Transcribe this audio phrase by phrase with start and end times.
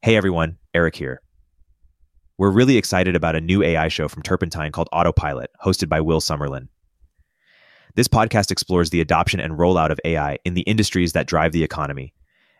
[0.00, 1.20] Hey everyone, Erik here.
[2.38, 6.20] We're really excited about a new AI show from Turpentine called Autopilot, hosted by Will
[6.20, 6.68] Summerlin.
[7.96, 11.64] This podcast explores the adoption and rollout of AI in the industries that drive the
[11.64, 12.14] economy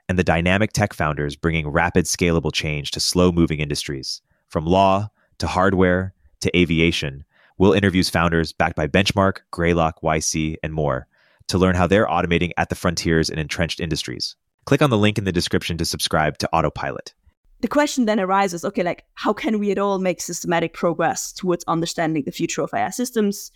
[0.09, 4.21] and the dynamic tech founders bringing rapid, scalable change to slow moving industries.
[4.49, 5.09] From law
[5.39, 7.25] to hardware to aviation,
[7.57, 11.07] Will interviews founders backed by Benchmark, Greylock, YC, and more
[11.47, 14.35] to learn how they're automating at the frontiers in entrenched industries.
[14.67, 17.15] Click on the link in the description to subscribe to Autopilot
[17.61, 21.65] the question then arises okay like how can we at all make systematic progress towards
[21.67, 23.51] understanding the future of ai systems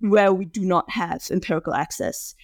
[0.00, 2.34] where we do not have empirical access?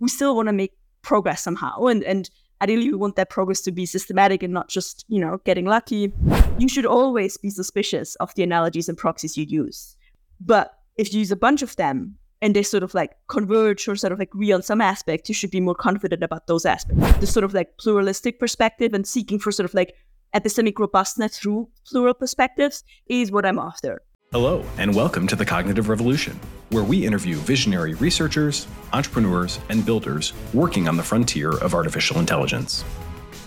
[0.00, 2.30] We still want to make progress somehow and and
[2.62, 6.12] ideally we want that progress to be systematic and not just you know getting lucky.
[6.58, 9.96] You should always be suspicious of the analogies and proxies you use.
[10.40, 13.96] But if you use a bunch of them and they sort of like converge or
[13.96, 17.18] sort of agree on some aspect, you should be more confident about those aspects.
[17.18, 19.94] The sort of like pluralistic perspective and seeking for sort of like
[20.34, 24.02] epistemic robustness through plural perspectives is what I'm after.
[24.32, 26.40] Hello, and welcome to the Cognitive Revolution,
[26.70, 32.84] where we interview visionary researchers, entrepreneurs, and builders working on the frontier of artificial intelligence.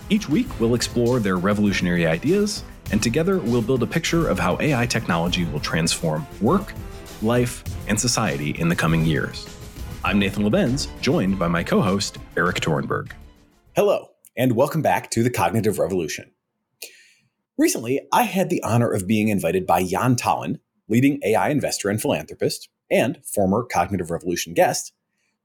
[0.08, 4.56] Each week, we'll explore their revolutionary ideas, and together we'll build a picture of how
[4.60, 6.72] AI technology will transform work,
[7.20, 9.46] life, and society in the coming years.
[10.04, 13.10] I'm Nathan Labenz, joined by my co host, Erik Torenberg.
[13.76, 16.30] Hello, and welcome back to the Cognitive Revolution.
[17.58, 22.00] Recently, I had the honor of being invited by Jan Tallinn, leading AI investor and
[22.00, 24.92] philanthropist, and former Cognitive Revolution guest,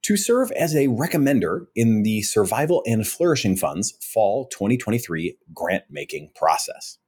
[0.03, 6.29] to serve as a recommender in the Survival and Flourishing Fund's Fall 2023 grant making
[6.35, 6.99] process.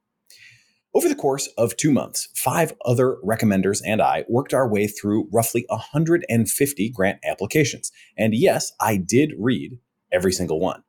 [0.95, 5.29] Over the course of two months, five other recommenders and I worked our way through
[5.31, 7.91] roughly 150 grant applications.
[8.17, 9.77] And yes, I did read
[10.11, 10.83] every single one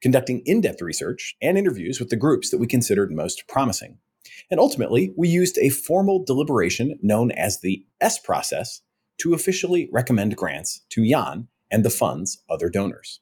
[0.00, 3.98] conducting in depth research and interviews with the groups that we considered most promising.
[4.50, 8.80] And ultimately, we used a formal deliberation known as the S process
[9.18, 13.20] to officially recommend grants to Jan and the fund's other donors.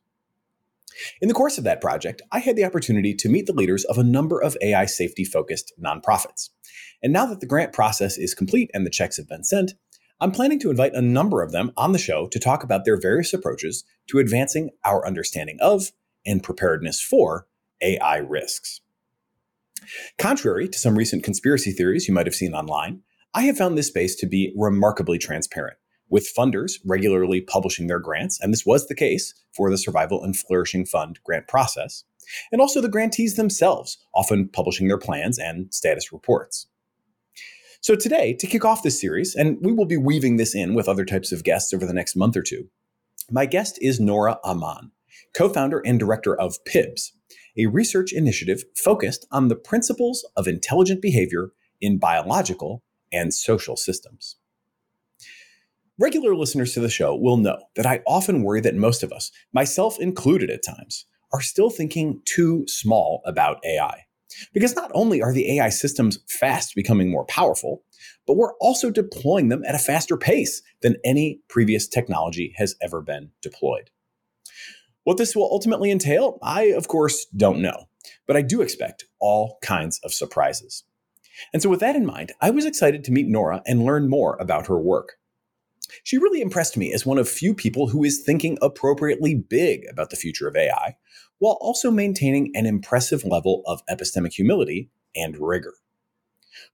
[1.21, 3.99] In the course of that project, I had the opportunity to meet the leaders of
[3.99, 6.51] a number of AI safety focused nonprofits.
[7.03, 9.75] And now that the grant process is complete and the checks have been sent,
[10.21, 13.01] I'm planning to invite a number of them on the show to talk about their
[13.01, 15.93] various approaches to advancing our understanding of
[16.27, 17.47] and preparedness for
[17.81, 18.81] AI risks.
[20.19, 23.03] Contrary to some recent conspiracy theories you might have seen online,
[23.35, 25.77] I have found this space to be remarkably transparent,
[26.09, 30.37] with funders regularly publishing their grants, and this was the case for the Survival and
[30.37, 32.05] Flourishing Fund grant process,
[32.51, 36.67] and also the grantees themselves, often publishing their plans and status reports.
[37.81, 40.89] So, today, to kick off this series, and we will be weaving this in with
[40.89, 42.69] other types of guests over the next month or two,
[43.31, 44.91] my guest is Nora Ammann,
[45.35, 47.13] co founder and director of PIBBSS,
[47.57, 54.37] a research initiative focused on the principles of intelligent behavior in biological and social systems.
[55.99, 59.33] Regular listeners to the show will know that I often worry that most of us,
[59.53, 64.05] myself included at times, are still thinking too small about AI.
[64.53, 67.83] Because not only are the AI systems fast becoming more powerful,
[68.27, 73.01] but we're also deploying them at a faster pace than any previous technology has ever
[73.01, 73.91] been deployed.
[75.09, 77.89] What this will ultimately entail, I, of course, don't know,
[78.27, 80.85] but I do expect all kinds of surprises.
[81.51, 84.37] And so, with that in mind, I was excited to meet Nora and learn more
[84.39, 85.15] about her work.
[86.05, 90.11] She really impressed me as one of few people who is thinking appropriately big about
[90.11, 90.97] the future of AI,
[91.39, 95.73] while also maintaining an impressive level of epistemic humility and rigor.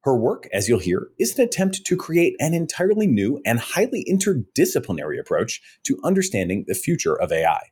[0.00, 4.05] Her work, as you'll hear, is an attempt to create an entirely new and highly
[4.11, 7.71] interdisciplinary approach to understanding the future of AI.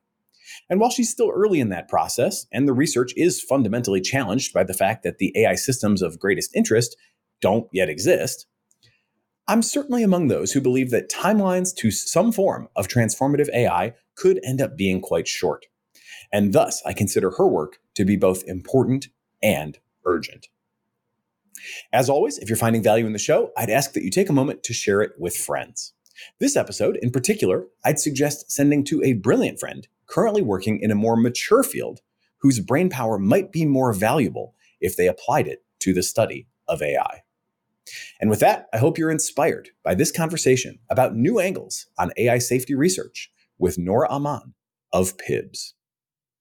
[0.70, 4.64] And while she's still early in that process, and the research is fundamentally challenged by
[4.64, 6.96] the fact that the AI systems of greatest interest
[7.40, 8.46] don't yet exist,
[9.48, 14.40] I'm certainly among those who believe that timelines to some form of transformative AI could
[14.44, 15.66] end up being quite short.
[16.32, 19.08] And thus, I consider her work to be both important
[19.42, 20.48] and urgent.
[21.92, 24.32] As always, if you're finding value in the show, I'd ask that you take a
[24.32, 25.92] moment to share it with friends.
[26.38, 30.96] This episode, in particular, I'd suggest sending to a brilliant friend currently working in a
[30.96, 32.00] more mature field
[32.40, 36.82] whose brain power might be more valuable if they applied it to the study of
[36.82, 37.22] AI.
[38.20, 42.38] And with that, I hope you're inspired by this conversation about new angles on AI
[42.38, 44.52] safety research with Nora Ammann
[44.92, 45.72] of PIBBSS.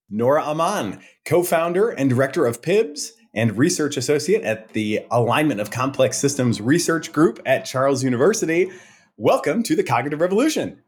[0.10, 5.72] Nora Ammann, co founder and director of PIBBSS and research associate at the Alignment of
[5.72, 8.70] Complex Systems Research Group at Charles University.
[9.16, 10.82] Welcome to the Cognitive Revolution.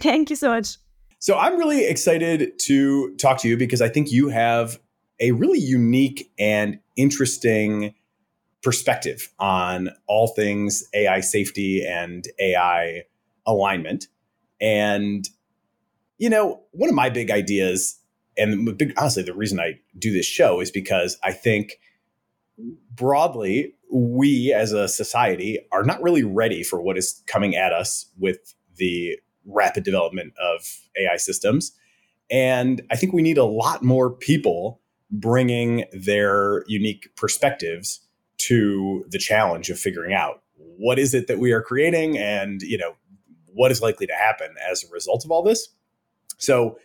[0.00, 0.76] Thank you so much.
[1.18, 4.78] So I'm really excited to talk to you because I think you have
[5.18, 7.94] a really unique and interesting
[8.62, 13.04] perspective on all things AI safety and AI
[13.46, 14.08] alignment.
[14.60, 15.28] And,
[16.18, 17.98] you know, one of my big ideas,
[18.36, 21.78] and big, honestly, the reason I do this show is because I think
[22.94, 28.06] broadly, we as a society are not really ready for what is coming at us
[28.18, 29.16] with the
[29.46, 30.60] rapid development of
[30.98, 31.72] AI systems.
[32.30, 38.00] And I think we need a lot more people bringing their unique perspectives
[38.38, 42.76] to the challenge of figuring out what is it that we are creating and you
[42.76, 42.94] know
[43.46, 45.68] what is likely to happen as a result of all this
[46.38, 46.78] so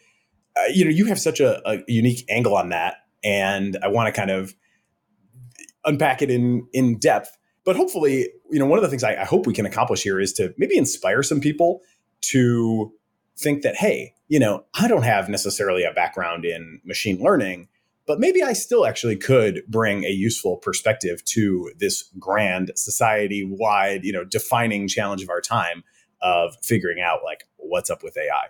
[0.55, 4.07] uh, you know you have such a, a unique angle on that and i want
[4.07, 4.53] to kind of
[5.83, 9.25] unpack it in in depth but hopefully you know one of the things I, I
[9.25, 11.81] hope we can accomplish here is to maybe inspire some people
[12.21, 12.91] to
[13.37, 17.67] think that hey you know i don't have necessarily a background in machine learning
[18.07, 24.03] but maybe I still actually could bring a useful perspective to this grand society wide,
[24.03, 25.83] you know, defining challenge of our time
[26.21, 28.47] of figuring out like what's up with AI.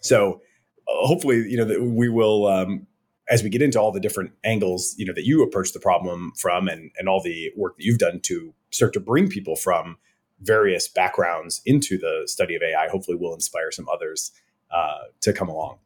[0.00, 0.40] So
[0.88, 2.86] uh, hopefully, you know, that we will, um,
[3.28, 6.32] as we get into all the different angles, you know, that you approach the problem
[6.38, 9.96] from and, and all the work that you've done to start to bring people from
[10.40, 14.32] various backgrounds into the study of AI, hopefully will inspire some others
[14.70, 15.78] uh, to come along.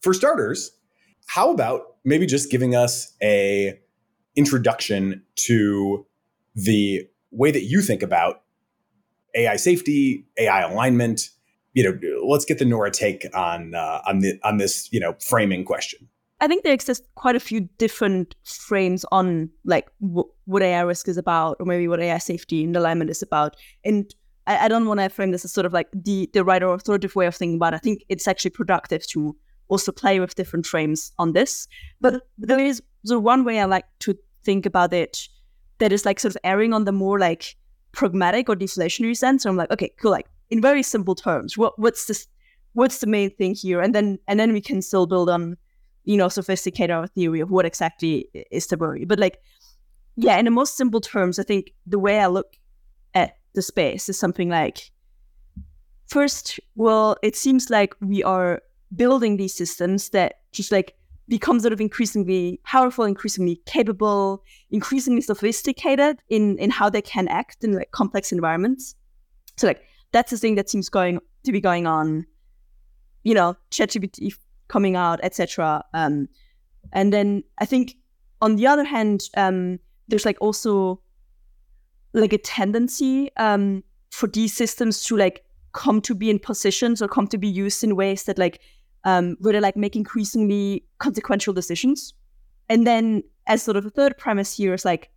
[0.00, 0.72] For starters,
[1.26, 3.78] how about maybe just giving us a
[4.36, 6.06] introduction to
[6.54, 8.42] the way that you think about
[9.34, 11.30] AI safety, AI alignment.
[11.74, 15.14] You know, let's get the Nora take on uh, on the on this you know
[15.20, 16.08] framing question.
[16.40, 21.08] I think there exist quite a few different frames on like w- what AI risk
[21.08, 23.56] is about, or maybe what AI safety and alignment is about.
[23.84, 24.14] And
[24.46, 26.74] I, I don't want to frame this as sort of like the the right or
[26.74, 27.74] authoritative way of thinking about.
[27.74, 27.76] It.
[27.76, 29.36] I think it's actually productive to
[29.68, 31.68] also play with different frames on this.
[32.00, 35.28] But there is the one way I like to think about it
[35.78, 37.56] that is like sort of erring on the more like
[37.92, 39.42] pragmatic or deflationary sense.
[39.42, 40.10] So I'm like, okay, cool.
[40.10, 42.26] Like in very simple terms, what what's this?
[42.74, 43.80] What's the main thing here?
[43.80, 45.56] And then and then we can still build on,
[46.08, 49.04] you know, sophisticated our theory of what exactly is worry.
[49.04, 49.42] But like,
[50.16, 52.56] yeah, in the most simple terms, I think the way I look
[53.12, 54.90] at the space is something like,
[56.06, 58.62] first, well, it seems like we are
[58.96, 60.94] building these systems that just like
[61.28, 67.62] become sort of increasingly powerful, increasingly capable, increasingly sophisticated in in how they can act
[67.62, 68.94] in like complex environments.
[69.58, 69.82] So like
[70.12, 72.24] that's the thing that seems going to be going on.
[73.24, 74.32] You know, ChatGPT
[74.68, 75.84] coming out, etc.
[75.94, 76.28] Um,
[76.92, 77.96] and then I think
[78.40, 79.78] on the other hand, um,
[80.08, 81.00] there's like also
[82.12, 87.08] like a tendency um, for these systems to like come to be in positions or
[87.08, 88.60] come to be used in ways that like
[89.04, 92.14] um, where they like make increasingly consequential decisions.
[92.68, 95.10] And then as sort of a third premise here is like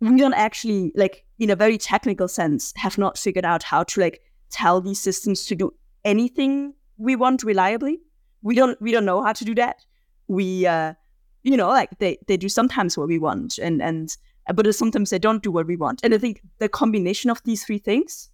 [0.00, 4.00] we don't actually like in a very technical sense have not figured out how to
[4.00, 4.20] like
[4.50, 5.72] tell these systems to do
[6.04, 8.00] anything we want reliably.
[8.46, 9.84] We don't we don't know how to do that.
[10.28, 10.94] We uh
[11.42, 14.16] you know like they they do sometimes what we want and and
[14.54, 16.00] but sometimes they don't do what we want.
[16.04, 18.30] And I think the combination of these three things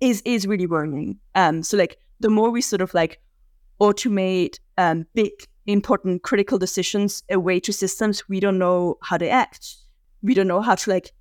[0.00, 1.20] is is really worrying.
[1.36, 3.20] Um so like the more we sort of like
[3.80, 5.32] automate um, big,
[5.66, 9.76] important, critical decisions away to systems we don't know how they act.
[10.22, 11.12] We don't know how to like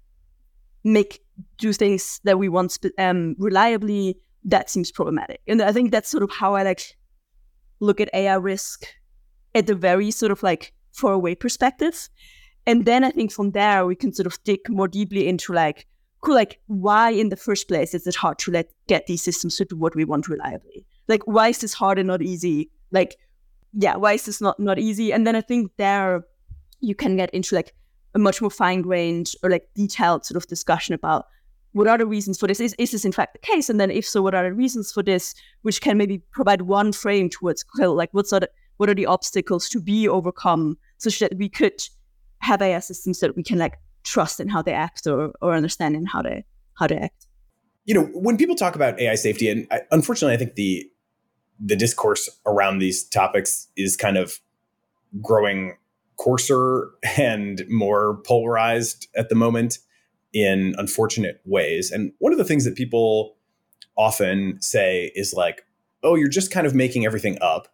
[0.83, 1.21] make
[1.57, 4.17] do things that we want um, reliably.
[4.43, 6.97] That seems problematic, and I think that's sort of how I like
[7.81, 8.85] look at AI risk
[9.53, 12.07] at the very sort of like far away perspective.
[12.65, 15.87] And then I think from there we can sort of dig more deeply into like,
[16.21, 19.57] cool, like why in the first place is it hard to let get these systems
[19.57, 20.85] to do what we want reliably?
[21.11, 23.17] like why is this hard and not easy like
[23.73, 26.23] yeah why is this not not easy and then i think there
[26.79, 27.73] you can get into like
[28.15, 31.25] a much more fine-grained or like detailed sort of discussion about
[31.73, 32.59] what are the reasons for this?
[32.59, 33.69] Is, is this in fact the case?
[33.69, 36.91] And then if so what are the reasons for this which can maybe provide one
[36.91, 41.37] frame towards like what's are the, what are the obstacles to be overcome such that
[41.37, 41.81] we could
[42.39, 45.95] have AI systems that we can like trust in how they act or, or understand
[45.95, 46.43] in how they
[46.75, 47.27] how they act?
[47.85, 50.85] You know when people talk about AI safety and I, unfortunately I think the
[51.63, 54.39] the discourse around these topics is kind of
[55.21, 55.77] growing
[56.17, 59.79] coarser and more polarized at the moment
[60.33, 61.91] in unfortunate ways.
[61.91, 63.35] And one of the things that people
[63.97, 65.65] often say is like,
[66.03, 67.67] oh, you're just kind of making everything up.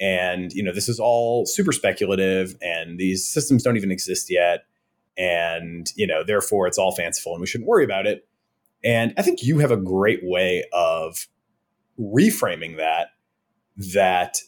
[0.00, 4.64] And, you know, this is all super speculative and these systems don't even exist yet.
[5.16, 8.26] And, you know, therefore it's all fanciful and we shouldn't worry about it.
[8.84, 11.26] And I think you have a great way of
[11.98, 13.08] reframing that
[13.92, 14.38] that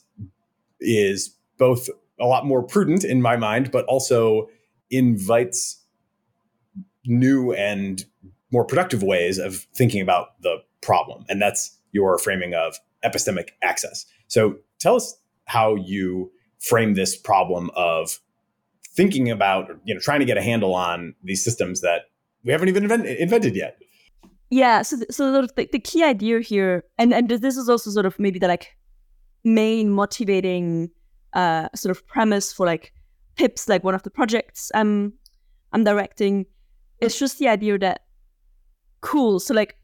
[0.78, 1.88] is both
[2.20, 4.48] a lot more prudent in my mind, but also
[4.90, 5.79] invites
[7.04, 8.04] new and
[8.50, 11.24] more productive ways of thinking about the problem.
[11.28, 14.06] And that's your framing of epistemic access.
[14.28, 15.16] So tell us
[15.46, 18.18] how you frame this problem of
[18.88, 22.02] thinking about, you know, trying to get a handle on these systems that
[22.44, 23.78] we haven't even invent- invented yet.
[24.50, 28.18] Yeah, so so the, the key idea here, and and this is also sort of
[28.18, 28.76] maybe the like
[29.44, 30.90] main motivating
[31.32, 32.92] uh sort of premise for like
[33.36, 35.12] PIBBSS like one of the projects i'm
[35.72, 36.46] i'm directing
[37.00, 38.02] it's just the idea that
[39.00, 39.76] cool so like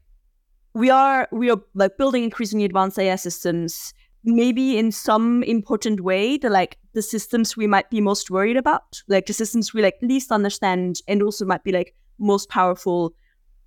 [0.73, 3.93] we are we are like building increasingly advanced ai systems
[4.23, 9.01] maybe in some important way the like the systems we might be most worried about
[9.07, 13.13] like the systems we like least understand and also might be like most powerful.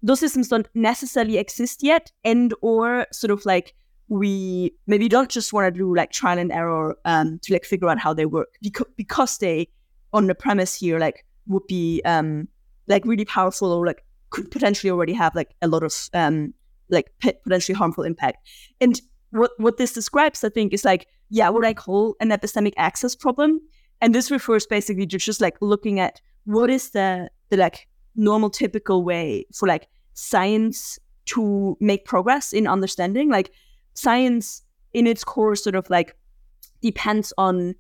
[0.03, 3.75] Those systems don't necessarily exist yet and or sort of like
[4.09, 7.89] we maybe don't just want to do like trial and error um, to like figure
[7.89, 9.69] out how they work because because they
[10.13, 12.49] on the premise here like would be um
[12.91, 16.53] like really powerful or like could potentially already have like a lot of um
[16.91, 18.47] like potentially harmful impact.
[18.81, 22.73] And what what this describes i think is like yeah what i call an epistemic
[22.77, 23.61] access problem.
[24.03, 28.51] And this refers basically to just like looking at what is the the like normal
[28.51, 33.31] typical way for like science to make progress in understanding.
[33.31, 33.53] Like
[33.95, 36.17] science in its core sort of like
[36.83, 37.75] depends on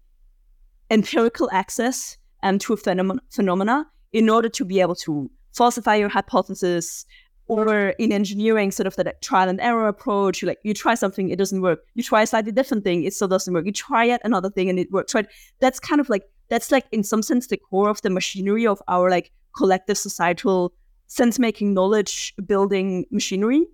[0.90, 6.08] empirical access um, to a phenom- phenomena in order to be able to falsify your
[6.08, 7.06] hypothesis
[7.46, 10.94] or in engineering sort of the like, trial and error approach you like you try
[10.94, 11.80] something it doesn't work.
[11.94, 13.66] You try a slightly different thing it still doesn't work.
[13.66, 15.26] You try yet another thing and it works right?
[15.58, 18.80] That's kind of like that's like in some sense the core of the machinery of
[18.86, 20.72] our like collective societal
[21.08, 23.66] sense making knowledge building machinery.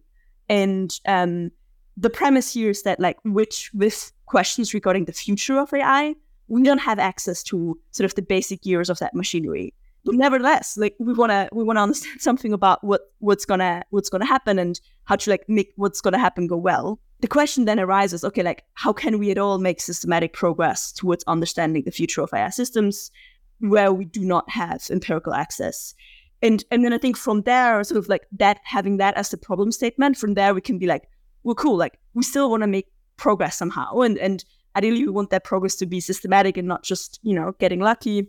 [0.48, 1.50] And um
[1.98, 6.14] the premise here is that like which with questions regarding the future of AI,
[6.48, 9.74] we don't have access to sort of the basic gears of that machinery.
[10.06, 14.24] But nevertheless, like we wanna we wanna understand something about what what's gonna what's gonna
[14.24, 17.00] happen and how to like make what's gonna happen go well.
[17.20, 21.24] The question then arises, okay, like how can we at all make systematic progress towards
[21.26, 23.10] understanding the future of AI systems
[23.58, 25.92] where we do not have empirical access?
[26.40, 29.36] And and then I think from there, sort of like that having that as the
[29.36, 31.08] problem statement, from there we can be like,
[31.42, 31.76] well, cool.
[31.76, 32.86] Like we still want to make
[33.16, 34.44] progress somehow, and and
[34.76, 38.28] ideally we want that progress to be systematic and not just you know getting lucky.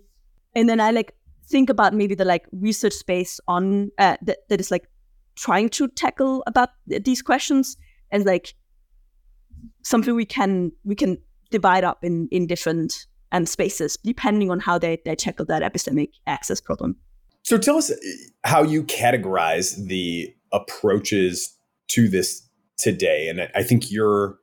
[0.56, 1.14] And then I like
[1.50, 4.88] think about maybe the like research space on uh, that that is like
[5.36, 7.78] trying to tackle about these questions
[8.12, 8.56] and like
[9.84, 11.18] something we can we can
[11.52, 16.10] divide up in in different um, spaces depending on how they they tackle that epistemic
[16.26, 16.96] access problem.
[17.44, 17.96] So tell us uh,
[18.44, 21.58] how you categorize the approaches
[21.90, 23.30] to this today.
[23.30, 24.38] And I think you're,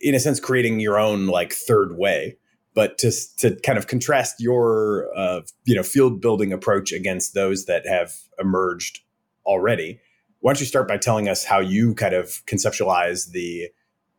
[0.00, 2.38] in a sense, creating your own like third way.
[2.76, 7.64] But to to kind of contrast your uh, you know field building approach against those
[7.64, 9.00] that have emerged
[9.44, 9.98] already,
[10.40, 13.70] why don't you start by telling us how you kind of conceptualize the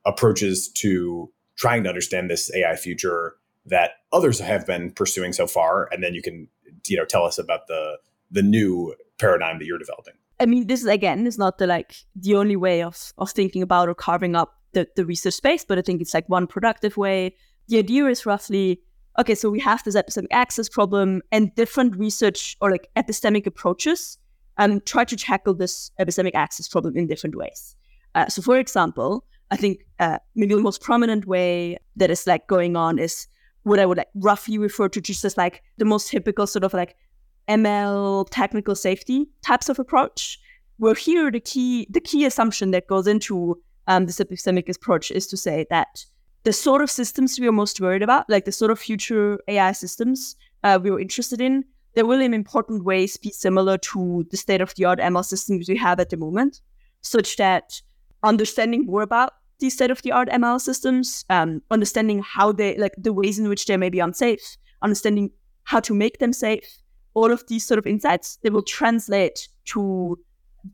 [0.05, 3.35] approaches to trying to understand this AI future
[3.65, 6.49] that others have been pursuing so far, and then you can
[6.87, 7.97] you know tell us about the
[8.31, 10.15] the new paradigm that you're developing.
[10.39, 13.61] I mean, this is again is not the like the only way of of thinking
[13.61, 16.97] about or carving up the, the research space, but I think it's like one productive
[16.97, 17.35] way.
[17.67, 18.81] The idea is roughly
[19.19, 24.17] okay, so we have this epistemic access problem and different research or like epistemic approaches
[24.57, 27.75] and try to tackle this epistemic access problem in different ways.
[28.15, 32.47] Uh, so, for example, I think uh, maybe the most prominent way that is like
[32.47, 33.27] going on is
[33.63, 36.73] what I would like roughly refer to just as like the most typical sort of
[36.73, 36.95] like
[37.47, 40.39] ML technical safety types of approach.
[40.77, 45.27] Where here the key the key assumption that goes into um, this epistemic approach is
[45.27, 46.05] to say that
[46.47, 49.73] the sort of systems we are most worried about, like the sort of future AI
[49.73, 54.37] systems uh, we are interested in, they will in important ways be similar to the
[54.37, 56.61] state of the art ML systems we have at the moment,
[57.01, 57.81] such that
[58.23, 62.95] understanding more about these state of the art ML systems, um, understanding how they like
[62.97, 65.29] the ways in which they may be unsafe, understanding
[65.65, 66.77] how to make them safe,
[67.13, 70.17] all of these sort of insights they will translate to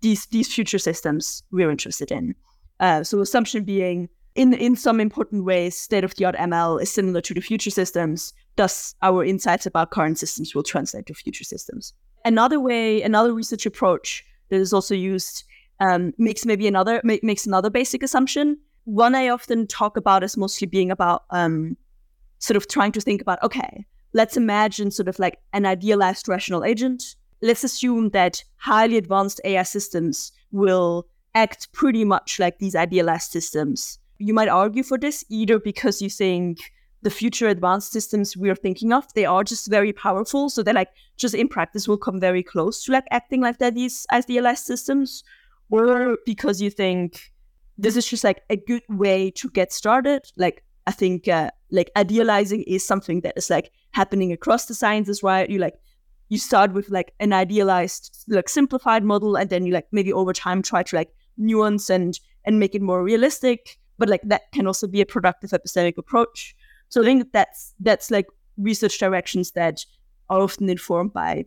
[0.01, 2.36] these these future systems we're interested in.
[2.80, 6.92] Uh, so assumption being in in some important ways, state of the art ML is
[6.92, 8.34] similar to the future systems.
[8.56, 11.94] Thus, our insights about current systems will translate to future systems.
[12.25, 15.44] Another way, another research approach that is also used
[15.80, 18.58] um, makes maybe another makes another basic assumption.
[18.86, 21.78] One I often talk about is mostly being about um,
[22.40, 26.63] sort of trying to think about okay, let's imagine sort of like an idealized rational
[26.63, 27.16] agent.
[27.42, 34.00] Let's assume that highly advanced AI systems will act pretty much like these idealized systems.
[34.24, 36.60] You might argue for this either because you think
[37.01, 40.50] the future advanced systems we are thinking of, they are just very powerful.
[40.50, 43.75] So they're like just in practice will come very close to like acting like that
[43.75, 45.25] these idealized systems,
[45.70, 47.34] or because you think
[47.77, 50.22] this is just like a good way to get started.
[50.38, 55.22] Like I think uh, like idealizing is something that is like happening across the sciences,
[55.22, 55.50] right?
[55.50, 55.75] You like
[56.30, 60.32] you start with like an idealized, like simplified model, and then you like maybe over
[60.32, 63.80] time try to like nuance and and make it more realistic.
[64.03, 66.57] But like that can also be a productive epistemic approach.
[66.89, 69.86] So I think that's that's like research directions that
[70.29, 71.45] are often informed by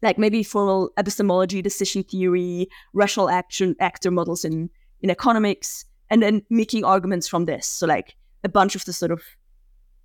[0.00, 4.70] like maybe formal epistemology, decision theory, rational action actor models in
[5.00, 7.66] in economics, and then making arguments from this.
[7.66, 9.20] So like a bunch of the sort of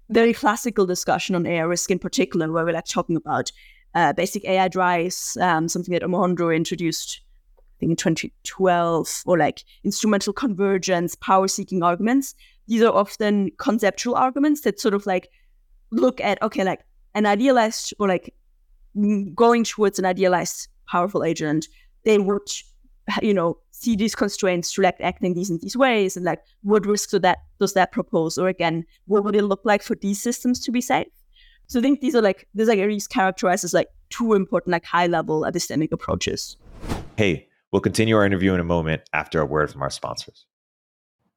[0.09, 3.51] very classical discussion on AI risk in particular, where we're like talking about
[3.93, 7.21] uh, basic AI drives, um, something that Omohundro introduced,
[7.75, 12.36] I think in 2012, or like instrumental convergence, power seeking arguments.
[12.67, 15.29] These are often conceptual arguments that sort of like
[15.91, 16.82] look at okay like
[17.13, 18.34] an idealized or like
[19.36, 21.67] going towards an idealized powerful agent
[22.05, 22.48] they would
[23.22, 26.86] you know see these constraints to like acting these in these ways and like what
[26.86, 28.38] risks do that does that propose?
[28.38, 31.08] Or again what would it look like for these systems to be safe?
[31.67, 34.72] So i think these are like these are like these characterized as like two important
[34.72, 36.58] like high level epistemic approaches.
[37.17, 40.46] Hey we'll continue our interview in a moment after a word from our sponsors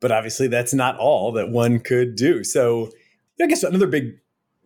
[0.01, 2.45] but obviously, that's not all that one could do.
[2.45, 2.91] So,
[3.41, 4.19] I guess another big,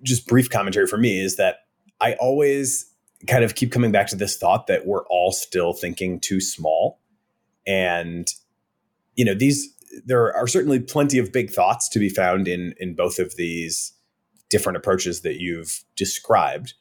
[0.03, 1.57] just brief commentary for me is that
[2.01, 2.91] I always
[3.29, 7.01] kind of keep coming back to this thought that we're all still thinking too small.
[7.67, 8.27] And,
[9.15, 9.69] you know, these,
[10.05, 13.93] there are certainly plenty of big thoughts to be found in in both of these
[14.51, 16.75] different approaches that you've described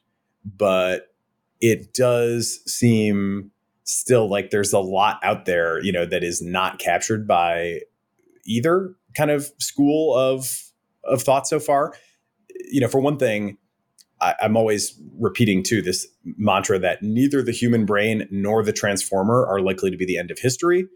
[0.44, 1.14] but
[1.60, 3.50] it does seem
[3.84, 7.80] still like there's a lot out there you know that is not captured by
[8.44, 10.72] either kind of school of
[11.04, 11.94] of thought so far.
[12.70, 13.58] You know, for one thing,
[14.20, 19.46] I, I'm always repeating too this mantra that neither the human brain nor the transformer
[19.46, 20.86] are likely to be the end of history.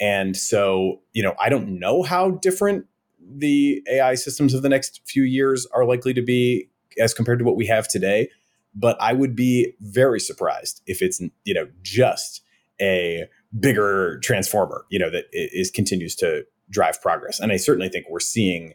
[0.00, 2.86] And so, you know, I don't know how different
[3.22, 7.44] the AI systems of the next few years are likely to be as compared to
[7.44, 8.30] what we have today.
[8.74, 12.42] But I would be very surprised if it's, you know, just
[12.80, 13.26] a
[13.58, 17.40] bigger transformer, you know, that is continues to drive progress.
[17.40, 18.74] And I certainly think we're seeing,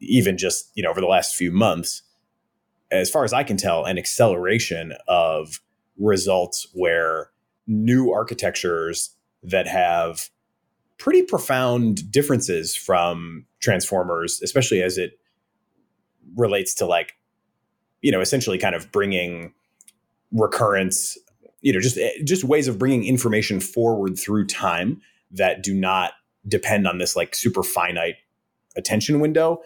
[0.00, 2.02] even just you know over the last few months,
[2.90, 5.60] as far as I can tell, an acceleration of
[5.98, 7.30] results where
[7.66, 10.28] new architectures that have
[10.98, 15.18] pretty profound differences from transformers, especially as it
[16.36, 17.14] relates to like,
[18.06, 19.52] you know, essentially kind of bringing
[20.30, 21.18] recurrence,
[21.60, 26.12] you know, just eh, just ways of bringing information forward through time that do not
[26.46, 28.14] depend on this like super finite
[28.76, 29.60] attention window.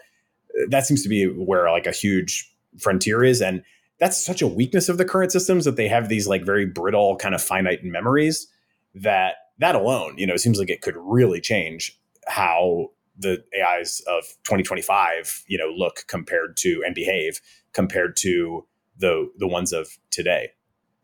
[0.59, 3.43] Eh, that seems to be where like a huge frontier is.
[3.43, 3.61] And
[3.99, 7.17] that's such a weakness of the current systems that they have these like very brittle
[7.17, 8.47] kind of finite memories
[8.95, 14.23] that that alone, you know, seems like it could really change how the AIs of
[14.45, 17.39] 2025, you know, look compared to and behave
[17.73, 18.65] compared to
[18.97, 20.51] the the ones of today.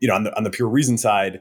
[0.00, 1.40] You know, on the on the pure reason side,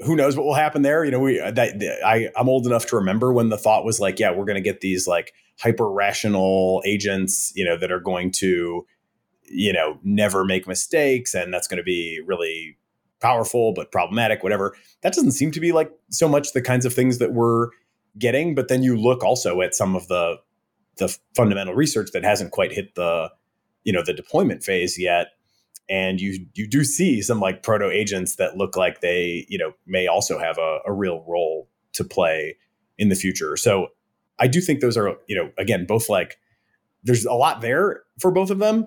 [0.00, 1.04] who knows what will happen there?
[1.04, 4.00] You know, we uh, that I I'm old enough to remember when the thought was
[4.00, 8.00] like, yeah, we're going to get these like hyper rational agents, you know, that are
[8.00, 8.86] going to,
[9.44, 12.76] you know, never make mistakes, and that's going to be really
[13.20, 14.76] powerful but problematic, whatever.
[15.02, 17.68] That doesn't seem to be like so much the kinds of things that we're
[18.18, 18.54] getting.
[18.54, 20.36] But then you look also at some of the
[20.98, 23.30] the fundamental research that hasn't quite hit the
[23.86, 25.28] you know the deployment phase yet
[25.88, 29.72] and you you do see some like proto agents that look like they you know
[29.86, 32.56] may also have a, a real role to play
[32.98, 33.56] in the future.
[33.56, 33.88] So
[34.38, 36.36] i do think those are you know again both like
[37.04, 38.86] there's a lot there for both of them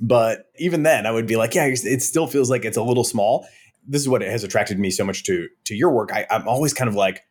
[0.00, 3.04] but even then i would be like yeah it still feels like it's a little
[3.04, 3.48] small.
[3.88, 6.10] This is what has attracted me so much to to your work.
[6.12, 7.22] I, i'm always kind of like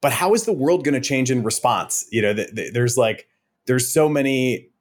[0.00, 2.04] but how is the world going to change in response?
[2.10, 3.28] You know th- th- there's like
[3.66, 4.71] there's so many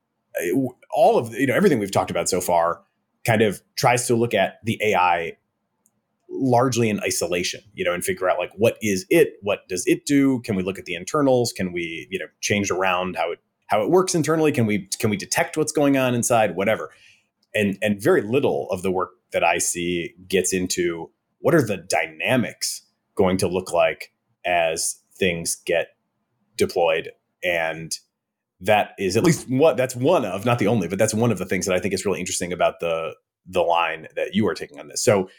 [0.93, 2.81] all of you know everything we've talked about so far
[3.25, 5.37] kind of tries to look at the AI
[6.29, 10.05] largely in isolation, you know, and figure out like what is it, what does it
[10.05, 10.39] do?
[10.41, 11.51] Can we look at the internals?
[11.51, 14.51] Can we, you know, change around how it how it works internally?
[14.51, 16.55] Can we can we detect what's going on inside?
[16.55, 16.89] Whatever.
[17.53, 21.77] And and very little of the work that I see gets into what are the
[21.77, 22.83] dynamics
[23.15, 24.13] going to look like
[24.45, 25.89] as things get
[26.55, 27.11] deployed
[27.43, 27.91] and
[28.61, 31.37] that is at least what that's one of not the only but that's one of
[31.37, 34.53] the things that i think is really interesting about the the line that you are
[34.53, 35.29] taking on this so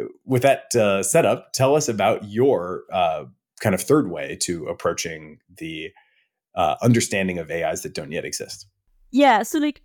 [0.00, 3.24] uh, with that uh, setup tell us about your uh,
[3.60, 5.90] kind of third way to approaching the
[6.54, 8.66] uh, understanding of ais that don't yet exist
[9.10, 9.42] Yeah.
[9.42, 9.82] So like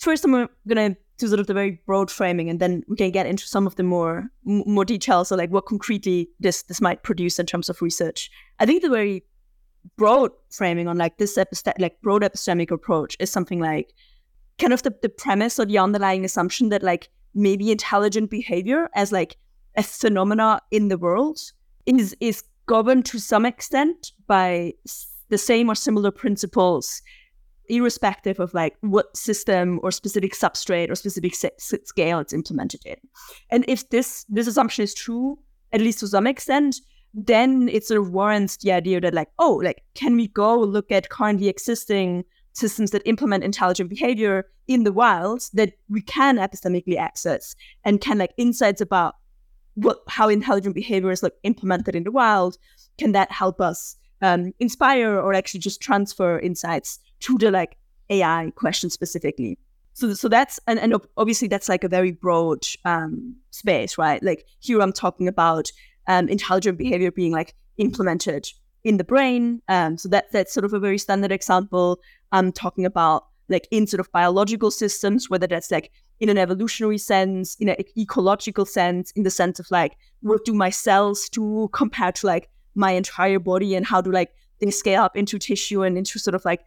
[0.00, 3.26] first I'm gonna do sort of the very broad framing and then we can get
[3.26, 7.38] into some of the more more details so like what concretely this this might produce
[7.38, 8.30] in terms of research.
[8.58, 9.24] I think the very
[9.96, 13.92] broad framing on like this epist- like broad epistemic approach is something like
[14.58, 19.12] kind of the, the premise or the underlying assumption that like maybe intelligent behavior as
[19.12, 19.36] like
[19.76, 21.38] a phenomena in the world
[21.86, 24.72] is is governed to some extent by
[25.28, 27.02] the same or similar principles
[27.68, 32.96] irrespective of like what system or specific substrate or specific scale it's implemented in.
[33.50, 35.38] And if this this assumption is true
[35.72, 36.76] at least to some extent
[37.14, 40.90] then it sort of warrants the idea that like oh like can we go look
[40.90, 46.96] at currently existing systems that implement intelligent behavior in the wild that we can epistemically
[46.96, 49.14] access and can like insights about
[49.74, 52.56] what how intelligent behavior is like implemented in the wild?
[52.98, 57.76] Can that help us um, inspire or actually just transfer insights to the like
[58.10, 59.58] ai question specifically?
[59.94, 64.22] So so that's and, and obviously that's like a very broad um, space right?
[64.22, 65.70] Like here i'm talking about
[66.06, 68.48] um, intelligent behavior being like implemented
[68.84, 69.62] in the brain.
[69.68, 71.98] Um, so that that's sort of a very standard example.
[72.32, 75.90] I'm talking about like in sort of biological systems, whether that's like
[76.20, 80.54] in an evolutionary sense, in an ecological sense, in the sense of like what do
[80.54, 85.02] my cells do compared to like my entire body and how do like they scale
[85.02, 86.60] up into tissue and into sort of like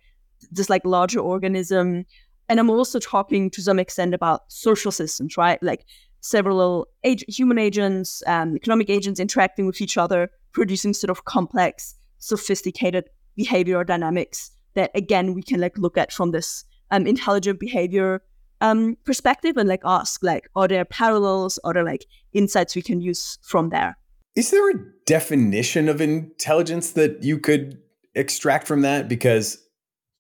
[0.52, 2.06] this like larger organism.
[2.50, 5.62] And I'm also talking to some extent about social systems, right?
[5.62, 5.86] Like
[6.22, 11.96] several ag- human agents, um, economic agents interacting with each other, producing sort of complex,
[12.20, 13.06] sophisticated
[13.40, 18.22] behavioral dynamics that again we can like look at from this um, intelligent behavior
[18.62, 23.02] um, perspective and like ask like are there parallels, are there like insights we can
[23.02, 23.98] use from there?
[24.36, 24.74] Is there a
[25.06, 27.80] definition of intelligence that you could
[28.16, 29.08] extract from that?
[29.08, 29.58] Because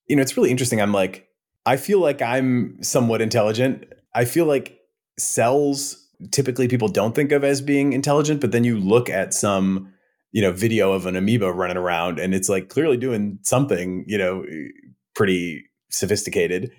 [0.07, 0.81] you know it's really interesting.
[0.81, 1.27] I'm like
[1.65, 3.85] I feel like I'm somewhat intelligent.
[4.13, 4.76] I feel like
[5.17, 9.93] cells typically people don't think of as being intelligent, but then you look at some,
[10.31, 14.17] you know, video of an amoeba running around and it's like clearly doing something, you
[14.17, 14.67] know, eh,
[15.15, 16.71] pretty sophisticated.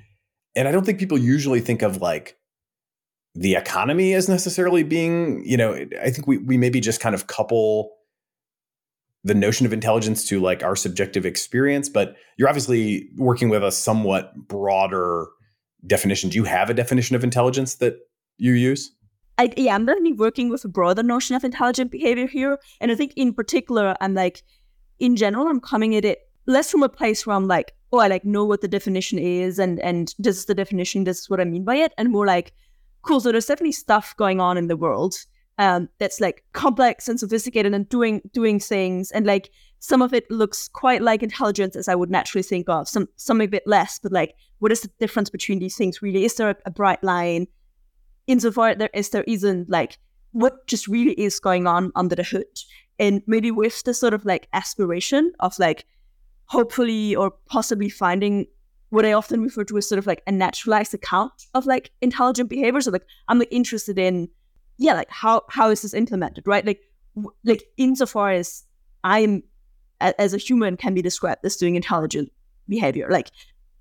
[0.56, 2.36] And I don't think people usually think of like
[3.34, 7.14] the economy as necessarily being, you know, eh, I think we we maybe just kind
[7.14, 7.92] of couple
[9.24, 13.72] the notion of intelligence to like our subjective experience, but you're obviously working with a
[13.72, 15.26] somewhat broader
[15.86, 16.30] definition.
[16.30, 17.98] Do you have a definition of intelligence that
[18.38, 18.92] you use?
[19.36, 22.58] I, yeah, I'm definitely working with a broader notion of intelligent behavior here.
[22.80, 24.42] And I think in particular, I'm like,
[24.98, 28.08] in general, I'm coming at it less from a place where I'm like, oh, I
[28.08, 31.40] like know what the definition is and and this is the definition, this is what
[31.40, 31.92] I mean by it.
[31.96, 32.52] And more like,
[33.02, 35.14] cool, so there's definitely stuff going on in the world
[35.58, 39.10] um, that's like complex and sophisticated and doing doing things.
[39.10, 42.88] And like some of it looks quite like intelligence as I would naturally think of,
[42.88, 46.24] some some a bit less, but like what is the difference between these things really?
[46.24, 47.46] Is there a, a bright line?
[48.28, 49.98] Insofar there is there isn't like
[50.32, 52.46] what just really is going on under the hood
[52.98, 55.84] and maybe with the sort of like aspiration of like
[56.46, 58.46] hopefully or possibly finding
[58.90, 62.48] what I often refer to as sort of like a naturalized account of like intelligent
[62.48, 62.80] behavior.
[62.80, 64.28] So like I'm like interested in,
[64.78, 66.64] yeah, like how how is this implemented, right?
[66.64, 66.80] Like
[67.14, 68.64] w- like insofar as
[69.04, 69.42] I'm
[70.00, 72.32] a- as a human can be described as doing intelligent
[72.68, 73.30] behavior, like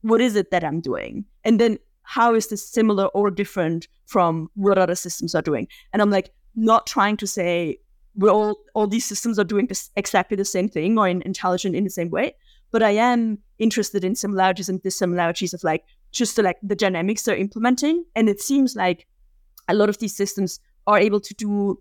[0.02, 4.50] what is it that I'm doing, and then how is this similar or different from
[4.56, 5.68] what other systems are doing?
[5.92, 7.78] And I'm like, not trying to say
[8.16, 11.76] we're all all these systems are doing this exactly the same thing or in, intelligent
[11.76, 12.34] in the same way,
[12.72, 17.24] but I am interested in similarities and dissimilarities of like just the, like the dynamics
[17.24, 18.06] they're implementing.
[18.16, 19.06] And it seems like
[19.68, 21.80] a lot of these systems are able to do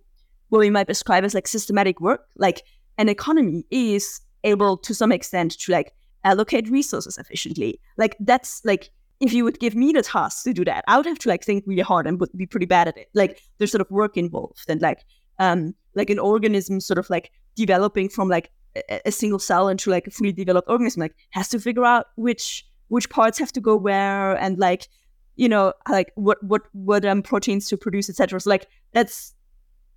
[0.49, 2.27] what we might describe as like systematic work.
[2.37, 2.63] Like
[2.99, 5.93] an economy is able to some extent to like
[6.25, 7.81] allocate resources efficiently.
[7.97, 11.07] Like that's like if you would give me the task to do that, I would
[11.07, 13.09] have to like think really hard and would be pretty bad at it.
[13.15, 15.05] Like there's sort of work involved and like
[15.39, 19.91] um like an organism sort of like developing from like a, a single cell into
[19.91, 23.61] like a fully developed organism like has to figure out which which parts have to
[23.61, 24.89] go where and like
[25.37, 28.41] you know like what what what um proteins to produce etc.
[28.41, 29.35] So like that's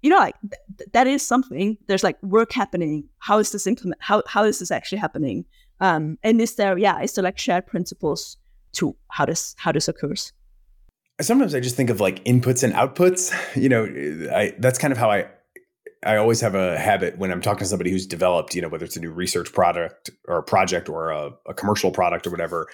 [0.02, 1.78] you know like th- that is something.
[1.88, 3.10] There's like work happening.
[3.20, 4.02] How is this implement?
[4.02, 5.46] How how is this actually happening?
[5.82, 8.38] Um and is there yeah is there like shared principles
[8.74, 10.34] to how this how this occurs
[11.22, 13.34] sometimes i just think of like inputs and outputs.
[13.62, 13.86] You know
[14.34, 15.28] i that's kind of how i
[16.06, 18.86] i always have a habit when i'm talking to somebody who's developed you know whether
[18.86, 22.68] it's a new research product or a project or a, a commercial product or whatever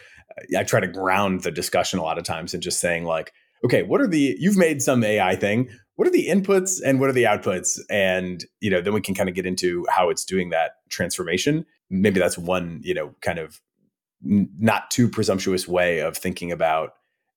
[0.58, 3.32] i try to ground the discussion a lot of times and just saying like
[3.64, 5.70] okay what are the you've made some ai thing.
[5.96, 7.80] What are the inputs and what are the outputs?
[7.90, 11.66] And you know then we can kind of get into how it's doing that transformation.
[11.90, 13.62] Maybe that's one you know kind of
[14.22, 16.92] not too presumptuous way of thinking about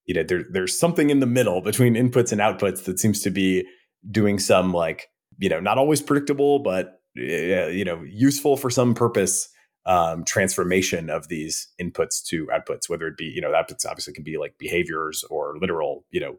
[0.07, 3.31] you know there, there's something in the middle between inputs and outputs that seems to
[3.31, 3.67] be
[4.11, 9.49] doing some like you know not always predictable but you know useful for some purpose
[9.87, 14.25] um, transformation of these inputs to outputs whether it be you know outputs obviously can
[14.25, 16.37] be like behaviors or literal you know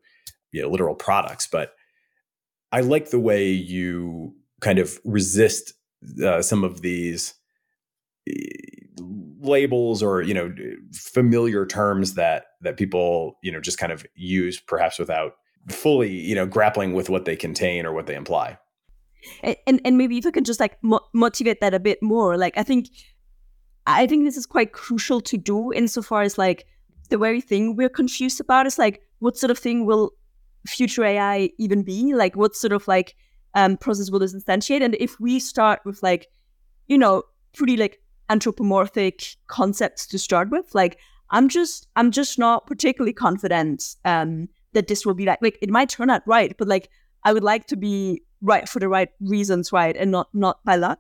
[0.52, 1.73] you know literal products but
[2.71, 5.73] i like the way you kind of resist
[6.23, 7.34] uh, some of these
[9.39, 10.54] labels or you know
[10.93, 15.34] familiar terms that that people you know just kind of use perhaps without
[15.69, 18.58] fully you know grappling with what they contain or what they imply.
[19.43, 22.38] And and, and maybe if you can just like mo- motivate that a bit more
[22.38, 22.88] like i think
[23.86, 26.65] i think this is quite crucial to do insofar as like
[27.10, 30.13] the very thing we're confused about is like what sort of thing will
[30.65, 32.13] future ai even be?
[32.13, 33.15] Like what sort of like
[33.56, 34.84] um process will this instantiate?
[34.84, 36.28] And if we start with like
[36.88, 37.23] you know
[37.54, 40.74] pretty like anthropomorphic concepts to start with.
[40.74, 40.98] Like
[41.32, 45.70] I'm just I'm just not particularly confident um, that this will be like like it
[45.70, 46.89] might turn out right, but like
[47.24, 50.76] I would like to be right for the right reasons, right, and not not by
[50.76, 51.00] luck.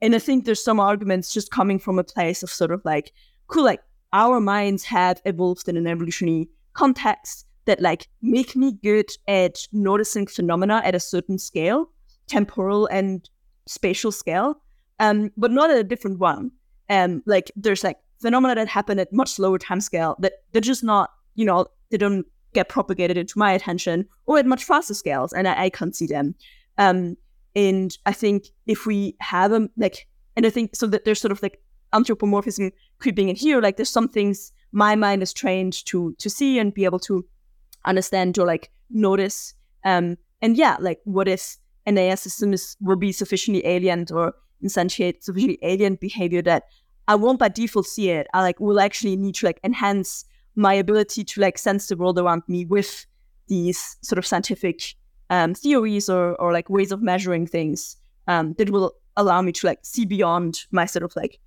[0.00, 3.12] And I think there's some arguments just coming from a place of sort of like,
[3.48, 3.80] cool, like
[4.12, 10.26] our minds have evolved in an evolutionary context that like make me good at noticing
[10.26, 11.90] phenomena at a certain scale,
[12.26, 13.28] temporal and
[13.66, 14.62] spatial scale,
[15.00, 16.52] um, but not at a different one
[16.88, 20.84] and like there's like phenomena that happen at much lower time scale that they're just
[20.84, 25.32] not you know they don't get propagated into my attention or at much faster scales
[25.32, 26.34] and i, I can't see them.
[26.78, 27.16] Um
[27.54, 31.32] and i think if we have them like and i think so that there's sort
[31.32, 31.60] of like
[31.92, 36.58] anthropomorphism creeping in here like there's some things my mind is trained to to see
[36.58, 37.24] and be able to
[37.86, 39.54] understand or like notice.
[39.84, 44.34] Um and yeah like what if an AI system is will be sufficiently alien or
[44.62, 46.64] instantiate sufficiently alien behavior that
[47.08, 48.26] I won't by default see it.
[48.34, 50.24] I like will actually need to like enhance
[50.56, 53.06] my ability to like sense the world around me with
[53.48, 54.94] these sort of scientific
[55.30, 59.66] um, theories or or like ways of measuring things um, that will allow me to
[59.66, 61.38] like see beyond my sort of like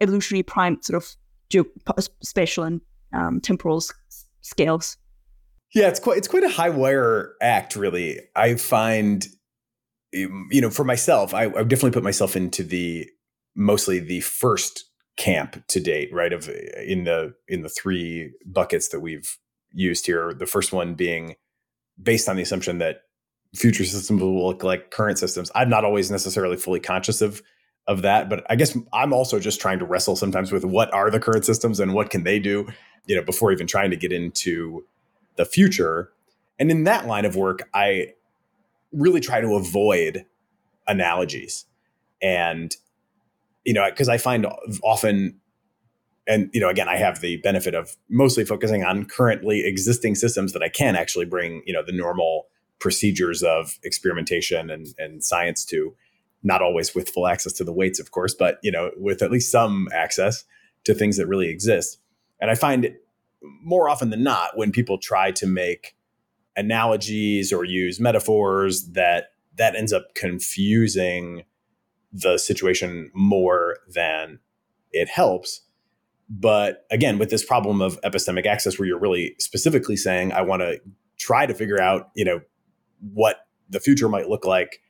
[0.00, 1.16] evolutionary prime sort of
[2.22, 2.80] spatial and
[3.12, 3.92] um, temporal s-
[4.40, 4.96] scales.
[5.74, 8.20] Yeah, it's quite it's quite a high wire act, really.
[8.34, 9.26] I find
[10.16, 13.08] Um, you know, for myself, I, I definitely put myself into the
[13.54, 14.84] mostly the first
[15.16, 16.32] camp to date, right?
[16.32, 16.52] Of uh,
[16.84, 19.38] in the in the three buckets that we've
[19.72, 20.32] used here.
[20.32, 21.36] The first one being
[22.02, 23.02] based on the assumption that
[23.54, 25.50] future systems will look like current systems.
[25.54, 27.42] I'm not always necessarily fully conscious of
[27.86, 31.10] of that, but I guess I'm also just trying to wrestle sometimes with what are
[31.10, 32.68] the current systems and what can they do,
[33.06, 34.84] you know, before even trying to get into
[35.36, 36.12] the future.
[36.58, 38.12] And in that line of work, I
[38.92, 40.24] really try to avoid
[40.86, 41.66] analogies.
[42.22, 42.74] And
[43.64, 44.46] you know because i find
[44.82, 45.38] often
[46.26, 50.52] and you know again i have the benefit of mostly focusing on currently existing systems
[50.52, 52.46] that i can actually bring you know the normal
[52.78, 55.94] procedures of experimentation and, and science to.
[56.42, 59.30] Not always with full access to the weights of course but you know with at
[59.30, 60.44] least some access
[60.84, 61.98] to things that really exist.
[62.40, 62.96] And i find
[63.62, 65.94] more often than not when people try to make
[66.56, 71.44] analogies or use metaphors that that ends up confusing
[72.12, 74.38] the situation more than
[74.92, 75.62] it helps.
[76.28, 80.62] But again with this problem of epistemic access where you're really specifically saying i want
[80.62, 80.80] to
[81.18, 82.40] try to figure out you know
[83.00, 84.80] what the future might look like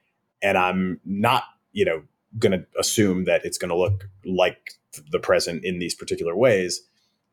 [0.43, 2.03] and i'm not you know
[2.39, 4.73] going to assume that it's going to look like
[5.11, 6.83] the present in these particular ways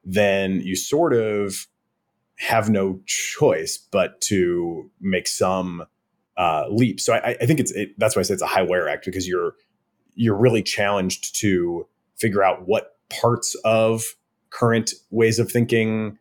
[0.03, 1.67] then you sort of
[2.37, 5.83] have no choice but to make some
[6.37, 6.99] uh, leap.
[6.99, 9.05] So I, I think it's it, that's why I say it's a high wire act
[9.05, 9.53] because you're
[10.15, 14.03] you're really challenged to figure out what parts of
[14.49, 16.17] current ways of thinking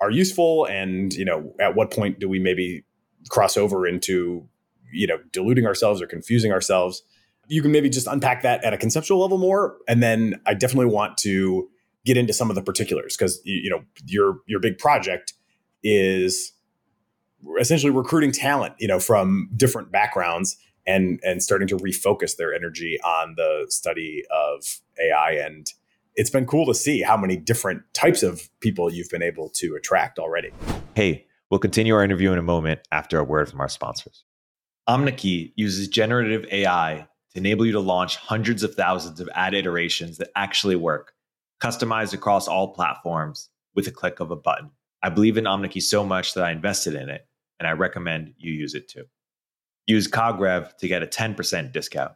[0.00, 2.84] are useful, and you know at what point do we maybe
[3.28, 4.48] cross over into
[4.92, 7.02] you know deluding ourselves or confusing ourselves.
[7.46, 10.92] You can maybe just unpack that at a conceptual level more, and then I definitely
[10.92, 11.68] want to
[12.04, 15.34] get into some of the particulars because you, you know your your big project
[15.82, 16.52] is
[17.58, 22.98] essentially recruiting talent, you know, from different backgrounds and and starting to refocus their energy
[23.02, 25.72] on the study of AI and
[26.16, 29.74] it's been cool to see how many different types of people you've been able to
[29.76, 30.50] attract already.
[30.94, 34.24] Hey, we'll continue our interview in a moment after a word from our sponsors.
[34.88, 40.18] Omneky uses generative AI to enable you to launch hundreds of thousands of ad iterations
[40.18, 41.12] that actually work,
[41.60, 44.70] customized across all platforms with a click of a button.
[45.02, 47.26] I believe in Omneky so much that I invested in it,
[47.58, 49.04] and I recommend you use it too.
[49.86, 52.12] Use CogRev to get a 10% discount.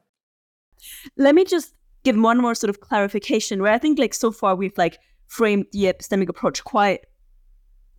[1.16, 4.55] Let me just give one more sort of clarification where I think like so far
[4.55, 7.01] we've like framed the epistemic approach quite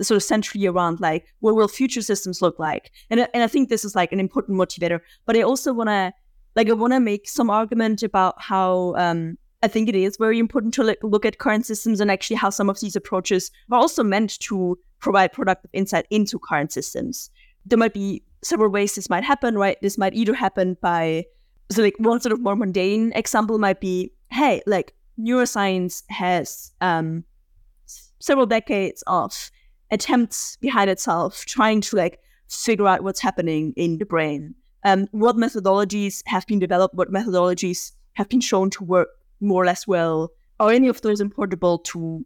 [0.01, 3.69] sort of centrally around like what will future systems look like and, and i think
[3.69, 6.11] this is like an important motivator but i also want to
[6.55, 10.39] like i want to make some argument about how um i think it is very
[10.39, 14.03] important to look at current systems and actually how some of these approaches are also
[14.03, 17.29] meant to provide productive insight into current systems
[17.65, 21.23] there might be several ways this might happen right this might either happen by
[21.71, 27.23] so like one sort of more mundane example might be hey like neuroscience has um
[28.19, 29.51] several decades of
[29.91, 34.55] attempts behind itself trying to like figure out what's happening in the brain.
[34.83, 36.95] Um, what methodologies have been developed?
[36.95, 40.31] What methodologies have been shown to work more or less well?
[40.59, 42.25] Are any of those importable to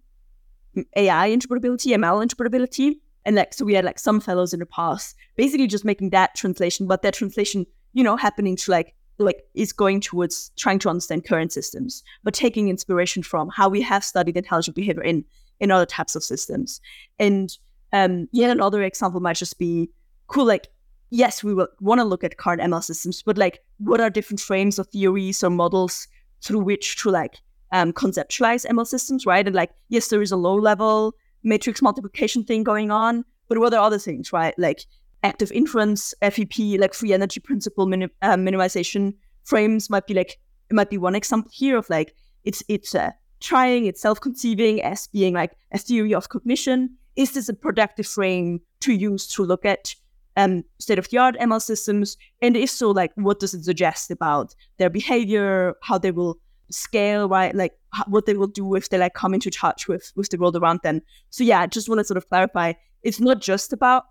[0.95, 2.95] AI interpretability, ML interpretability?
[3.25, 6.35] And like, so we had like some fellows in the past, basically just making that
[6.35, 10.89] translation, but that translation, you know, happening to like like is going towards trying to
[10.89, 15.25] understand current systems, but taking inspiration from how we have studied intelligent behavior in
[15.59, 16.79] in other types of systems.
[17.19, 17.57] And
[17.91, 19.89] um, yet another example might just be
[20.27, 20.67] cool, like,
[21.09, 24.39] yes, we will want to look at current ML systems, but like, what are different
[24.39, 26.07] frames or theories or models
[26.43, 27.39] through which to like
[27.71, 29.45] um, conceptualize ML systems, right?
[29.45, 33.73] And like, yes, there is a low level matrix multiplication thing going on, but what
[33.73, 34.57] are other things, right?
[34.57, 34.85] Like
[35.23, 40.89] active inference, FEP, like free energy principle uh, minimization frames might be like, it might
[40.89, 45.33] be one example here of like, it's, it's a trying, it's self conceiving as being
[45.33, 46.97] like a theory of cognition.
[47.15, 49.95] Is this a productive frame to use to look at
[50.37, 52.17] um, state of the art ML systems?
[52.41, 56.37] And if so, like, what does it suggest about their behavior, how they will
[56.71, 57.53] scale, right?
[57.55, 60.37] Like, how, what they will do if they like come into touch with with the
[60.37, 61.01] world around them.
[61.29, 62.73] So yeah, I just want to sort of clarify.
[63.03, 64.03] It's not just about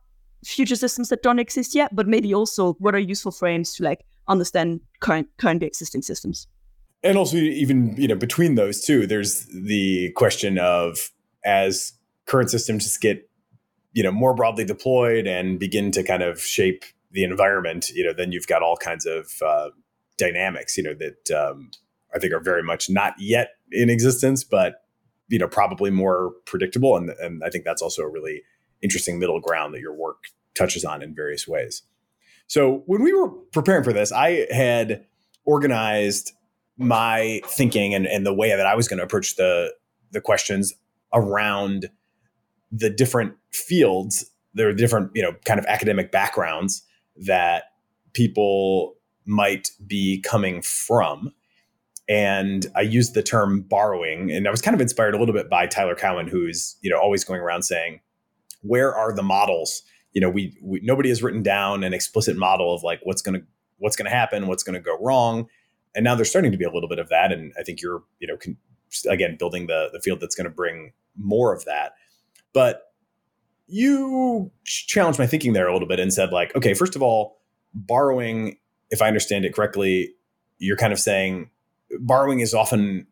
[0.45, 4.05] future systems that don't exist yet, but maybe also what are useful frames to like
[4.29, 6.47] understand current currently existing systems
[7.03, 11.11] and also even you know between those two there's the question of
[11.45, 11.93] as
[12.27, 13.28] current systems just get
[13.99, 18.13] you know more broadly deployed and begin to kind of shape the environment you know
[18.13, 19.71] then you've got all kinds of uh,
[20.17, 21.73] dynamics you know that um,
[22.15, 24.85] i think are very much not yet in existence but
[25.27, 26.97] you know probably more predictable.
[26.97, 28.43] And, and i think that's also a really
[28.83, 30.19] interesting middle ground that your work
[30.55, 31.83] touches on in various ways.
[32.47, 35.07] So when we were preparing for this i had
[35.45, 36.35] organized
[36.77, 39.75] my thinking and, and the way that I was going to approach the
[40.13, 40.73] the questions
[41.13, 41.91] around
[42.71, 46.83] the different fields, there are different, you know, kind of academic backgrounds
[47.17, 47.65] that
[48.13, 51.33] people might be coming from.
[52.09, 55.51] And I used the term borrowing, and I was kind of inspired a little bit
[55.51, 58.01] by Tyler Cowen, who's you know always going around saying,
[58.63, 62.75] "Where are the models?" You know, we, we nobody has written down an explicit model
[62.75, 65.49] of like what's going to what's going to happen, what's going to go wrong
[65.95, 68.03] and now there's starting to be a little bit of that and i think you're
[68.21, 68.57] you know con-
[69.09, 71.93] again building the the field that's going to bring more of that
[72.53, 72.93] but
[73.67, 77.39] you challenged my thinking there a little bit and said like okay first of all
[77.75, 78.57] borrowing
[78.91, 80.15] if i understand it correctly
[80.59, 81.51] you're kind of saying
[82.01, 83.07] borrowing is often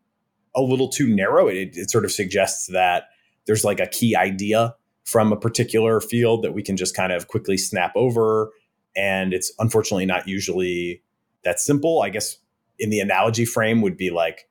[0.55, 1.47] a little too narrow.
[1.47, 3.05] It, it sort of suggests that
[3.45, 7.27] there's like a key idea from a particular field that we can just kind of
[7.27, 8.51] quickly snap over.
[8.95, 11.01] And it's unfortunately not usually
[11.43, 12.01] that simple.
[12.01, 12.37] I guess
[12.79, 14.49] in the analogy frame would be like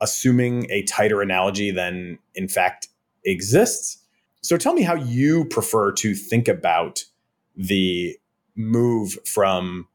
[0.00, 2.88] assuming a tighter analogy than in fact
[3.24, 3.98] exists.
[4.42, 7.04] So tell me how you prefer to think about
[7.56, 8.16] the
[8.56, 9.88] move from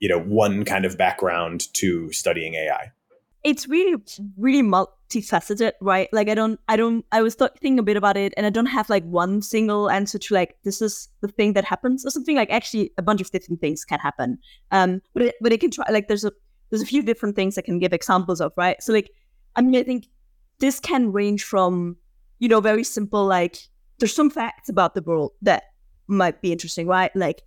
[0.00, 2.92] you know one kind of background to studying AI.
[3.42, 3.96] It's really
[4.36, 6.08] really multifaceted, right?
[6.12, 8.66] Like I don't I don't I was thinking a bit about it and I don't
[8.66, 12.36] have like one single answer to like this is the thing that happens or something
[12.36, 14.38] like actually a bunch of different things can happen.
[14.70, 16.32] Um but it, but it can try like there's a
[16.74, 18.82] there's a few different things I can give examples of, right?
[18.82, 19.10] So like,
[19.54, 20.08] I mean, I think
[20.58, 21.96] this can range from,
[22.38, 23.58] you know, very simple, like
[23.98, 25.64] there's some facts about the world that
[26.06, 27.14] might be interesting, right?
[27.14, 27.42] Like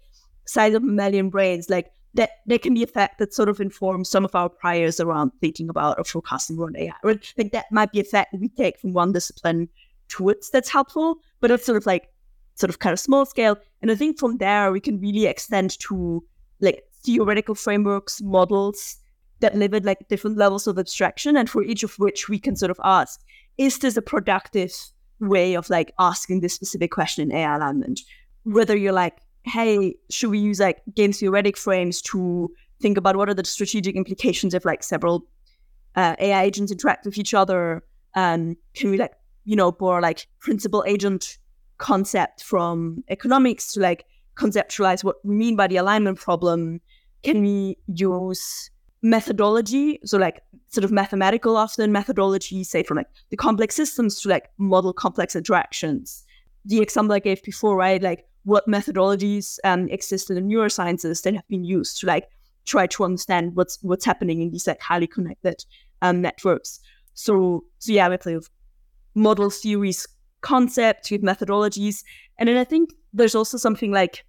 [0.46, 4.10] size of mammalian brains, like that that can be a fact that sort of informs
[4.10, 6.94] some of our priors around thinking about or forecasting around AI.
[7.04, 7.34] Right?
[7.38, 9.70] Like that might be a fact we take from one discipline
[10.08, 12.10] towards that's helpful, but it's sort of like
[12.56, 13.58] sort of kind of small scale.
[13.82, 16.24] And I think from there we can really extend to
[16.60, 18.98] like theoretical frameworks, models,
[19.40, 22.56] that live at like different levels of abstraction and for each of which we can
[22.56, 23.22] sort of ask
[23.58, 24.74] is this a productive
[25.20, 28.02] way of like asking this specific question in ai alignment
[28.44, 32.50] whether you're like hey should we use like game theoretic frames to
[32.82, 35.26] think about what are the strategic implications if like several
[35.96, 37.84] uh, ai agents interact with each other?
[38.16, 39.14] And can we like
[39.46, 41.38] you know borrow like principal agent
[41.78, 44.06] concept from economics to like
[44.36, 46.82] conceptualize what we mean by the alignment problem?
[47.24, 48.70] Can we use
[49.02, 54.30] methodology, so like sort of mathematical often methodology, say from like the complex systems to
[54.30, 56.24] like model complex interactions.
[56.66, 58.02] The example I gave before, right?
[58.02, 62.28] Like what methodologies um, exist in the neurosciences that have been used to like
[62.66, 65.66] try to understand what's what's happening in these like highly connected
[66.02, 66.80] um, networks.
[67.14, 68.50] So so yeah, we play with
[69.16, 70.08] model theories,
[70.42, 72.04] concepts, with methodologies,
[72.38, 74.26] and then I think there's also something like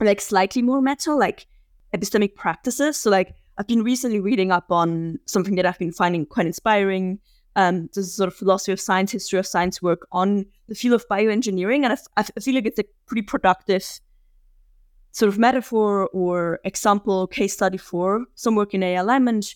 [0.00, 1.46] like slightly more meta, like
[1.94, 2.96] epistemic practices.
[2.96, 7.20] So like I've been recently reading up on something that I've been finding quite inspiring.
[7.56, 11.06] Um, this sort of philosophy of science, history of science work on the field of
[11.08, 14.00] bioengineering, and I, I feel like it's a pretty productive
[15.12, 19.54] sort of metaphor or example case study for some work in AI And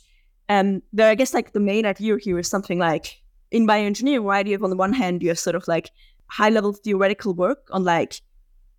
[0.48, 3.20] Um, there, I guess like the main idea here is something like
[3.50, 4.46] in bioengineering, right?
[4.46, 5.90] You have on the one hand, you have sort of like
[6.28, 8.20] high level theoretical work on like,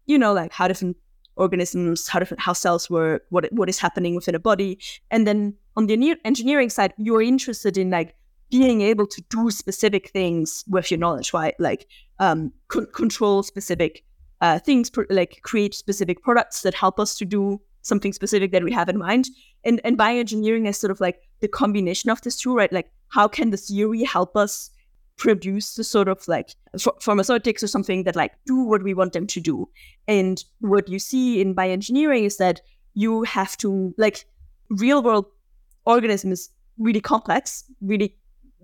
[0.05, 0.95] you know, like how different
[1.39, 4.77] organisms, how different how cells work, what what is happening within a body,
[5.09, 8.15] and then on the engineering side, you're interested in like
[8.51, 11.55] being able to do specific things with your knowledge, right?
[11.59, 11.87] Like
[12.19, 14.03] um, c- control specific
[14.41, 18.63] uh, things, pr- like create specific products that help us to do something specific that
[18.63, 19.29] we have in mind.
[19.63, 22.71] And and bioengineering is sort of like the combination of this two, right?
[22.71, 24.71] Like how can the theory help us
[25.19, 26.55] produce the sort of like
[27.01, 29.69] pharmaceutics or something that like do what we want them to do.
[30.07, 32.61] And what you see in bioengineering is that
[32.95, 34.25] you have to like
[34.69, 35.25] real world
[35.85, 36.49] organism is
[36.79, 38.15] really complex, really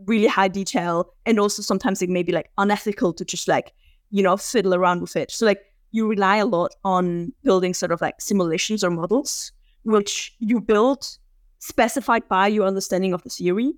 [0.08, 3.74] really high detail, and also sometimes it may be like unethical to just like
[4.10, 5.32] you know fiddle around with it.
[5.32, 9.52] So like you rely a lot on building sort of like simulations or models,
[9.84, 11.18] which you build
[11.60, 13.74] specified by your understanding of the theory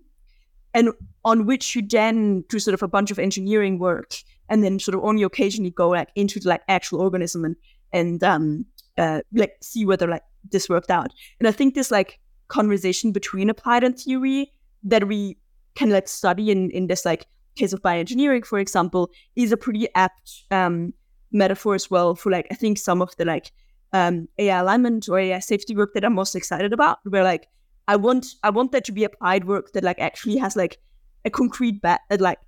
[0.78, 0.92] and
[1.26, 4.14] on which you then do sort of a bunch of engineering work
[4.48, 7.56] and then sort of only occasionally go like into the like actual organism and
[7.92, 8.64] and um
[9.00, 10.22] uh like see whether like
[10.52, 11.12] this worked out.
[11.40, 14.52] And i think this like conversation between applied and theory
[14.84, 15.38] that we
[15.74, 17.26] can like study in in this like
[17.56, 20.94] case of bioengineering for example is a pretty apt um
[21.32, 23.52] metaphor as well for like i think some of the like
[23.94, 27.48] um ai alignment or ai safety work that i'm most excited about where like
[27.88, 30.78] I want I want there to be applied work that like actually has like
[31.26, 32.40] a concrete bet at like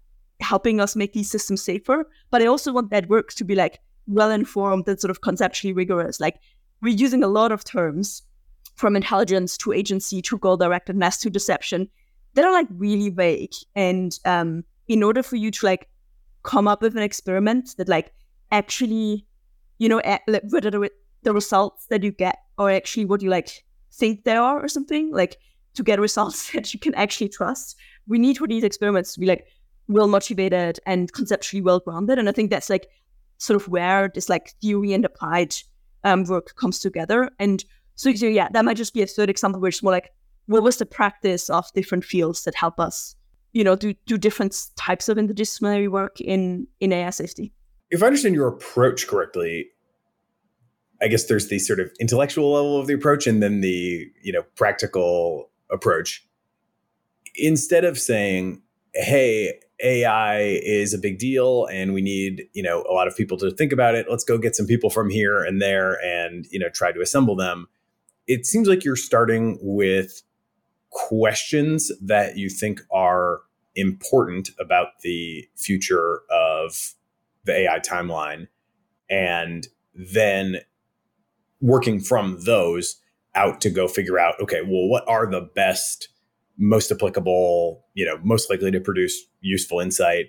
[0.42, 2.10] helping us make these systems safer.
[2.32, 5.74] But I also want that work to be like well informed and sort of conceptually
[5.74, 6.20] rigorous.
[6.20, 6.40] Like
[6.82, 8.24] we're using a lot of terms
[8.76, 11.90] from intelligence to agency to goal directedness to deception
[12.34, 13.54] that are like really vague.
[13.76, 15.90] And um, in order for you to like
[16.44, 18.14] come up with an experiment that like
[18.52, 19.26] actually,
[19.78, 20.02] you know,
[20.50, 23.64] whether the results that you get are actually what you like
[23.94, 25.38] think they are or something, like
[25.76, 27.76] to get results that you can actually trust.
[28.08, 29.46] We need for these experiments to be like
[29.88, 32.20] well motivated and conceptually well grounded.
[32.20, 32.88] And I think that's like
[33.38, 35.56] sort of where this like theory and applied
[36.04, 37.30] um, work comes together.
[37.40, 37.64] And
[37.96, 40.12] so, yeah, that might just be a third example where it's more like
[40.46, 43.16] what was the practice of different fields that help us,
[43.52, 47.54] you know, do do different types of interdisciplinary work in in AI safety.
[47.92, 49.68] If I understand your approach correctly,
[51.02, 54.34] I guess there's the sort of intellectual level of the approach and then the, you
[54.34, 56.26] know, practical approach.
[57.36, 58.62] Instead of saying,
[58.94, 63.38] hey, AI is a big deal and we need, you know, a lot of people
[63.38, 64.08] to think about it.
[64.10, 67.36] Let's go get some people from here and there and, you know, try to assemble
[67.36, 67.68] them.
[68.28, 70.22] It seems like you're starting with
[70.90, 73.42] questions that you think are
[73.76, 76.94] important about the future of
[77.46, 78.48] the AI timeline
[79.10, 80.58] and then
[81.62, 82.98] working from those
[83.36, 86.10] out to go figure out okay well what are the best
[86.58, 90.28] most applicable you know most likely to produce useful insight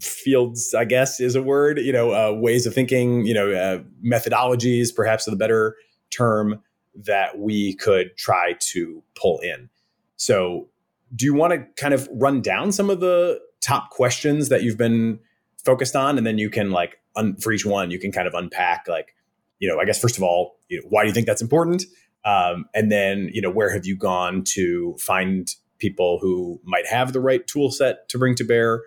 [0.00, 3.78] fields i guess is a word you know uh, ways of thinking you know uh,
[4.04, 5.74] methodologies perhaps the better
[6.10, 6.62] term
[6.94, 9.68] that we could try to pull in.
[10.16, 10.68] So
[11.14, 14.78] do you want to kind of run down some of the top questions that you've
[14.78, 15.18] been
[15.64, 16.18] focused on?
[16.18, 19.14] And then you can like un- for each one you can kind of unpack like
[19.60, 21.84] you know, I guess first of all, you know, why do you think that's important?
[22.24, 25.48] Um, and then, you know, where have you gone to find
[25.78, 28.82] people who might have the right tool set to bring to bear?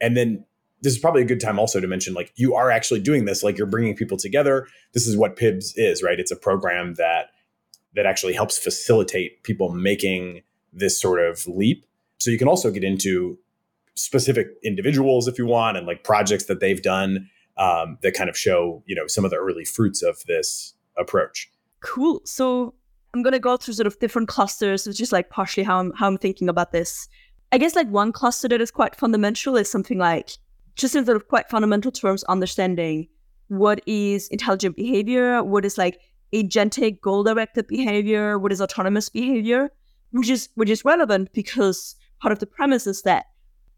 [0.00, 0.44] And then
[0.80, 3.42] this is probably a good time also to mention like you are actually doing this,
[3.42, 4.66] like you're bringing people together.
[4.94, 6.18] This is what PIBBSS is, right?
[6.18, 7.30] It's a program that
[7.94, 10.42] that actually helps facilitate people making
[10.72, 11.84] this sort of leap.
[12.18, 13.38] So you can also get into
[13.94, 18.36] specific individuals if you want and like projects that they've done um, that kind of
[18.36, 21.50] show you know some of the early fruits of this approach.
[21.80, 22.20] Cool.
[22.24, 22.74] So
[23.14, 26.06] I'm gonna go through sort of different clusters, which is like partially how I'm how
[26.06, 27.08] I'm thinking about this.
[27.50, 30.30] I guess like one cluster that is quite fundamental is something like
[30.76, 33.08] just in sort of quite fundamental terms, understanding
[33.48, 36.00] what is intelligent behavior, what is like
[36.32, 39.70] agentic goal directed behavior, what is autonomous behavior.
[40.12, 43.26] which is which is relevant because part of the premise is that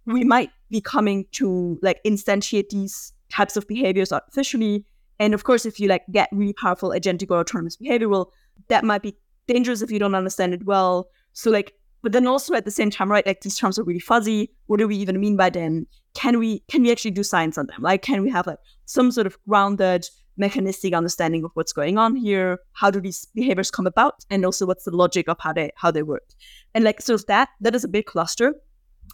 [0.06, 4.84] we might be coming to like instantiate these types of behaviors artificially.
[5.18, 8.32] And of course, if you like get really powerful agentic or autonomous behavior, well,
[8.68, 9.16] that might be
[9.46, 11.08] dangerous if you don't understand it well.
[11.32, 13.26] So like, but then also at the same time, right?
[13.26, 14.50] Like these terms are really fuzzy.
[14.66, 15.86] What do we even mean by them?
[16.14, 17.80] Can we can we actually do science on them?
[17.80, 20.06] Like, can we have like some sort of grounded
[20.36, 22.58] mechanistic understanding of what's going on here?
[22.72, 24.24] How do these behaviors come about?
[24.30, 26.28] And also what's the logic of how they how they work?
[26.74, 28.54] And like so that that is a big cluster.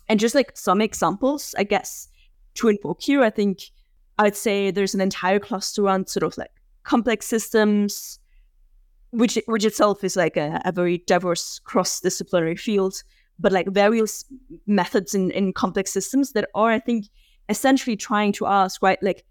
[0.08, 2.08] And just like some examples, I guess,
[2.54, 3.60] to invoke here, I think
[4.20, 6.50] I'd say there's an entire cluster on sort of like
[6.82, 8.18] complex systems,
[9.12, 13.02] which which itself is like a, a very diverse cross-disciplinary field,
[13.38, 14.26] but like various
[14.66, 17.06] methods in, in complex systems that are, I think,
[17.48, 19.24] essentially trying to ask, right, like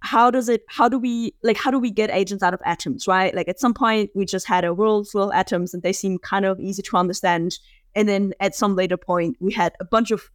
[0.00, 3.06] how does it how do we like how do we get agents out of atoms,
[3.06, 3.34] right?
[3.34, 6.18] Like at some point we just had a world full of atoms and they seem
[6.18, 7.58] kind of easy to understand.
[7.94, 10.30] And then at some later point we had a bunch of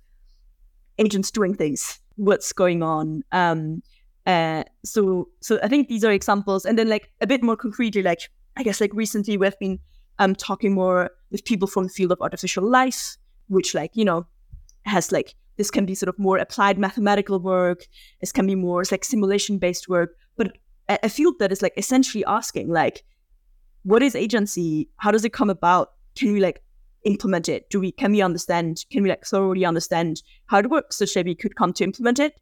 [0.99, 1.99] agents doing things.
[2.19, 3.23] What's going on?
[3.31, 3.81] Um
[4.25, 6.65] uh so so I think these are examples.
[6.65, 9.79] And then like a bit more concretely, like I guess like recently we've been
[10.19, 13.15] um, talking more with people from the field of artificial life,
[13.47, 14.27] which like you know
[14.83, 17.87] has like this can be sort of more applied mathematical work.
[18.19, 20.57] This can be more like simulation based work, but
[20.89, 23.03] a, a field that is like essentially asking like,
[23.83, 24.89] what is agency?
[24.97, 25.93] How does it come about?
[26.17, 26.61] Can we like
[27.03, 27.69] implement it?
[27.69, 28.85] Do we can we understand?
[28.91, 32.19] Can we like thoroughly understand how it works so that we could come to implement
[32.19, 32.39] it?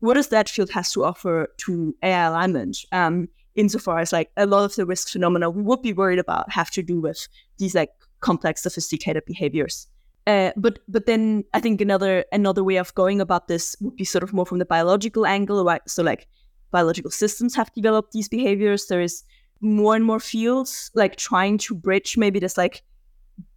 [0.00, 2.78] What does that field has to offer to AI alignment?
[2.92, 6.50] Um, insofar as like a lot of the risk phenomena we would be worried about
[6.50, 7.26] have to do with
[7.58, 7.90] these like
[8.20, 9.88] complex, sophisticated behaviors.
[10.26, 14.04] Uh, but but then I think another another way of going about this would be
[14.04, 15.80] sort of more from the biological angle, right?
[15.86, 16.28] So like
[16.70, 18.86] biological systems have developed these behaviors.
[18.86, 19.24] There is
[19.60, 22.82] more and more fields like trying to bridge maybe this like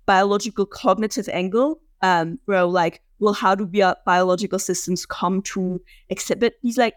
[0.06, 6.56] biological cognitive angle, um, where like, well, how do bi- biological systems come to exhibit
[6.64, 6.96] these like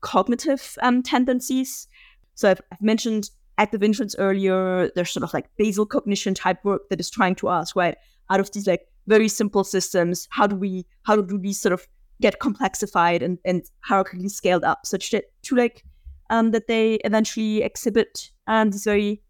[0.00, 1.88] cognitive um, tendencies?
[2.34, 4.90] So I've, I've mentioned active inference earlier.
[4.94, 7.96] There's sort of like basal cognition type work that is trying to ask, right,
[8.30, 11.86] out of these like very simple systems, how do we, how do these sort of
[12.20, 15.84] get complexified and, and hierarchically scaled up such that to like,
[16.30, 19.22] um, that they eventually exhibit um, these very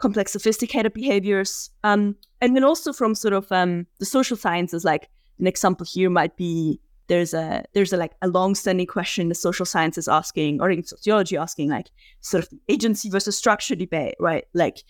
[0.00, 1.70] complex, sophisticated behaviors.
[1.84, 6.10] Um, and then also from sort of um, the social sciences, like an example here
[6.10, 6.80] might be
[7.10, 11.36] there's a there's a like a long-standing question the social sciences asking or in sociology
[11.36, 11.90] asking like
[12.20, 14.84] sort of agency versus structure debate right like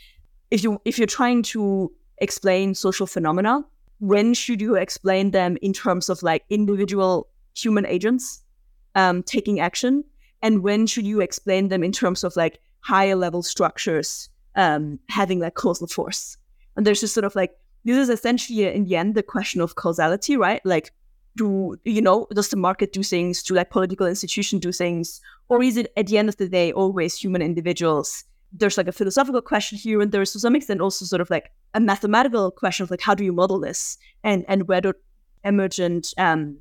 [0.51, 3.65] if you if you're trying to explain social phenomena
[4.01, 8.43] when should you explain them in terms of like individual human agents
[8.97, 10.05] um, taking action
[10.43, 15.41] and when should you explain them in terms of like higher level structures um, having
[15.41, 16.37] like causal force.
[16.77, 17.53] And there's just sort of like
[17.85, 20.61] this is essentially in the end the question of causality right?
[20.65, 20.93] Like
[21.37, 23.43] do you know does the market do things?
[23.43, 25.21] Do like political institutions do things?
[25.49, 28.25] Or is it at the end of the day always human individuals?
[28.53, 31.51] There's like a philosophical question here and there's to some extent also sort of like
[31.75, 33.97] a mathematical question of like how do you model this?
[34.25, 34.93] And and where do
[35.45, 36.57] emergent um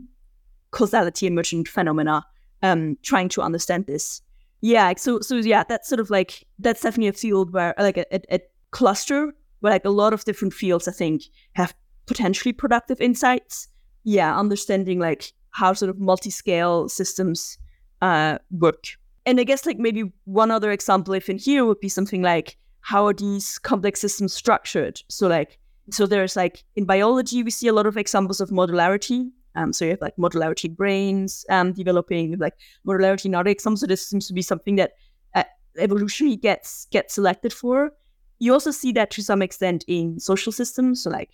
[0.72, 2.24] causality emergent phenomena
[2.62, 4.22] um trying to understand this
[4.62, 8.05] yeah so so yeah that's sort of like that's definitely a field where like a,
[8.14, 8.39] a, a
[8.72, 11.74] cluster where like a lot of different fields i think have
[12.05, 13.70] potentially productive insights
[14.03, 17.57] yeah, understanding like how sort of multi-scale systems
[18.01, 18.86] uh, work.
[19.26, 22.57] And I guess like maybe one other example, if in here would be something like
[22.82, 25.01] how are these complex systems structured?
[25.10, 25.60] So like
[25.91, 29.30] so there's like in biology we see a lot of examples of modularity.
[29.56, 32.54] Um, so you have like modularity brains um, developing like
[32.88, 33.82] modularity examples.
[33.82, 34.91] So this seems to be something that
[35.36, 35.43] uh,
[35.78, 37.91] evolutionary gets gets selected for.
[38.39, 41.04] You also see that to some extent in social systems.
[41.04, 41.32] So like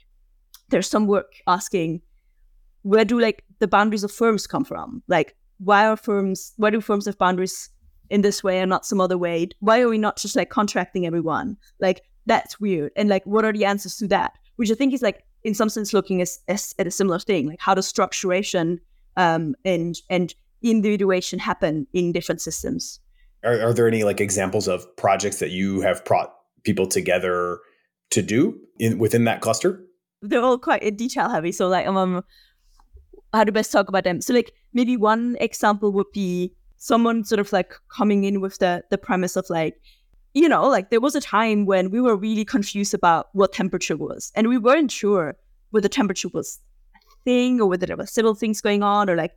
[0.69, 2.01] there's some work asking
[2.85, 5.01] where do like the boundaries of firms come from?
[5.07, 6.53] Like, why are firms?
[6.57, 7.69] Why do firms have boundaries
[8.11, 9.49] in this way and not some other way?
[9.59, 11.57] Why are we not just like contracting everyone?
[11.79, 12.91] Like, that's weird.
[12.95, 14.33] And like, what are the answers to that?
[14.57, 17.47] Which I think is like, in some sense, looking as, as at a similar thing.
[17.47, 18.79] Like, how does structuration
[19.15, 22.99] um, and and individuation happen in different systems?
[23.43, 26.33] Are, are there any like examples of projects that you have brought
[26.63, 27.59] people together
[28.09, 29.85] to do in within that cluster?
[30.21, 31.51] They're all quite detail heavy.
[31.51, 32.23] So like, um,
[33.31, 34.21] how to best talk about them.
[34.21, 38.83] So like maybe one example would be someone sort of like coming in with the
[38.89, 39.75] the premise of like,
[40.35, 43.95] you know, like there was a time when we were really confused about what temperature
[43.95, 44.33] was.
[44.35, 45.37] And we weren't sure
[45.71, 46.59] whether temperature was
[46.93, 49.31] a thing or whether there were several things going on or like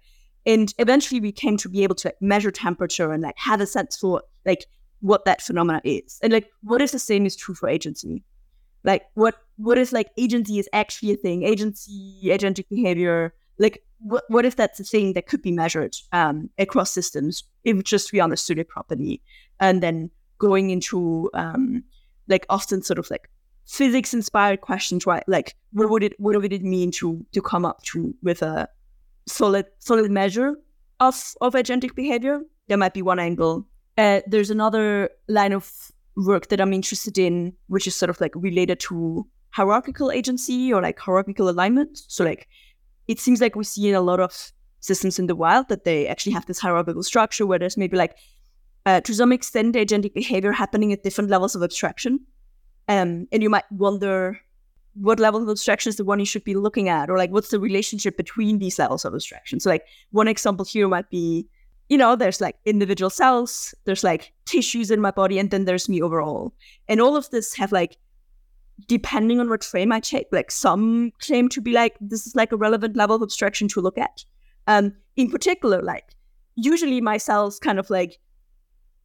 [0.45, 3.67] and eventually we came to be able to like measure temperature and like have a
[3.67, 4.67] sense for like
[5.01, 6.19] what that phenomena is.
[6.21, 8.25] And like what if the same is true for agency?
[8.83, 11.45] Like what what if like agency is actually a thing?
[11.45, 13.35] Agency, agentic behavior.
[13.59, 17.85] Like what what if that's a thing that could be measured um, across systems if
[17.85, 19.23] just we understood it properly?
[19.61, 21.85] And then going into um,
[22.29, 23.29] like often sort of like
[23.67, 25.25] physics inspired questions, right?
[25.29, 28.69] Like what would it what would it mean to to come up to with a
[29.27, 30.57] solid solid measure
[31.01, 32.41] of of agentic behavior?
[32.69, 33.67] There might be one angle.
[33.97, 38.33] Uh, there's another line of work that I'm interested in, which is sort of like
[38.35, 41.99] related to hierarchical agency or like hierarchical alignment.
[42.09, 42.49] So like
[43.07, 46.07] it seems like we see in a lot of systems in the wild that they
[46.07, 48.17] actually have this hierarchical structure where there's maybe like
[48.89, 52.21] uh, to some extent agentic behavior happening at different levels of abstraction.
[52.89, 54.41] Um, and you might wonder
[54.95, 57.51] what level of abstraction is the one you should be looking at, or like what's
[57.51, 59.61] the relationship between these levels of abstraction.
[59.61, 61.47] So like one example here might be
[61.91, 65.89] you know, there's like individual cells, there's like tissues in my body, and then there's
[65.89, 66.55] me overall.
[66.87, 67.97] And all of this have like,
[68.87, 72.53] depending on what frame I take, like some claim to be like, this is like
[72.53, 74.25] a relevant level of abstraction to look at.
[74.67, 76.15] Um, in particular, like
[76.57, 78.19] usually my cells kind of like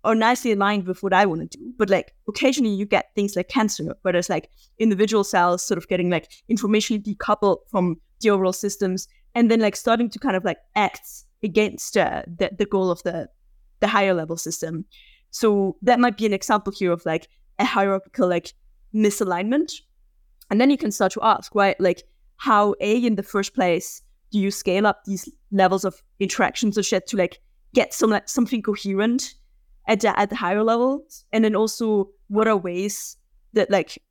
[0.03, 1.73] are nicely aligned with what I want to do.
[1.77, 4.49] But like occasionally you get things like cancer, where there's like
[4.79, 9.75] individual cells sort of getting like information decoupled from the overall systems and then like
[9.75, 11.07] starting to kind of like act
[11.43, 13.27] against uh, the, the goal of the
[13.79, 14.85] the higher level system.
[15.31, 17.27] So that might be an example here of like
[17.59, 18.53] a hierarchical like
[18.93, 19.73] misalignment.
[20.49, 22.03] And then you can start to ask, right, like
[22.37, 24.01] how A in the first place
[24.31, 27.39] do you scale up these levels of interactions or shit to like
[27.73, 29.33] get some like something coherent
[29.87, 31.25] at the at the higher levels?
[31.31, 33.17] And then also what are ways
[33.53, 34.01] that like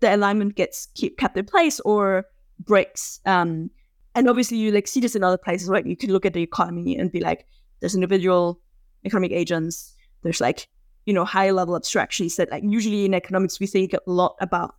[0.00, 2.24] the alignment gets keep, kept in place or
[2.60, 3.70] breaks um
[4.14, 5.86] and obviously you like see this in other places right?
[5.86, 7.46] You can look at the economy and be like
[7.80, 8.60] there's individual
[9.04, 9.94] economic agents.
[10.22, 10.68] There's like
[11.08, 14.74] you know high level abstractions that like usually in economics we think a lot about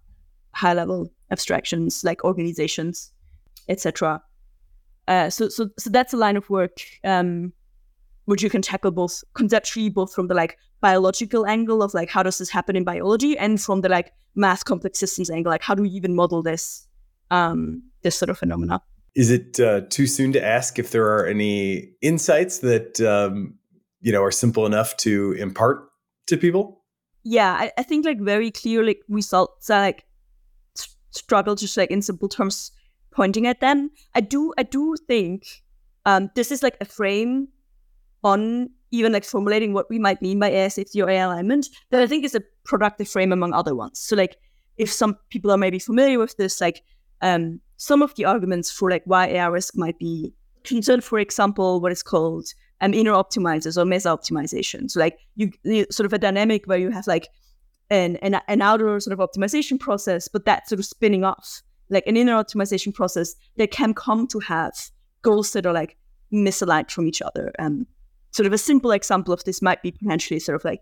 [0.53, 3.11] high level abstractions like organizations
[3.67, 4.21] etc
[5.07, 7.51] uh, so so so that's a line of work um,
[8.29, 12.23] which you can tackle both conceptually both from the like biological angle of like how
[12.23, 15.75] does this happen in biology and from the like math complex systems angle like how
[15.75, 16.87] do we even model this
[17.31, 18.81] um, this sort of phenomena
[19.15, 23.55] is it uh, too soon to ask if there are any insights that um,
[24.01, 25.89] you know are simple enough to impart
[26.27, 26.83] to people?
[27.23, 30.05] Yeah, I, I think like very clear like results are like
[31.11, 32.71] struggle just like in simple terms
[33.11, 33.91] pointing at them.
[34.15, 35.47] I do I do think
[36.05, 37.49] um, this is like a frame
[38.23, 42.01] on even like formulating what we might mean by AI safety or AI alignment that
[42.01, 43.99] I think is a productive frame among other ones.
[43.99, 44.37] So like
[44.77, 46.81] if some people are maybe familiar with this, like
[47.21, 51.81] um, some of the arguments for like why AI risk might be concerned, for example,
[51.81, 52.47] what is called
[52.81, 54.89] um, inner optimizers or mesa optimization.
[54.89, 57.27] So like you, you, sort of a dynamic where you have like
[57.89, 62.05] an, an an outer sort of optimization process, but that's sort of spinning off like
[62.07, 64.73] an inner optimization process that can come to have
[65.21, 65.97] goals that are like
[66.31, 67.51] misaligned from each other.
[67.59, 67.87] Um,
[68.31, 70.81] sort of a simple example of this might be potentially sort of like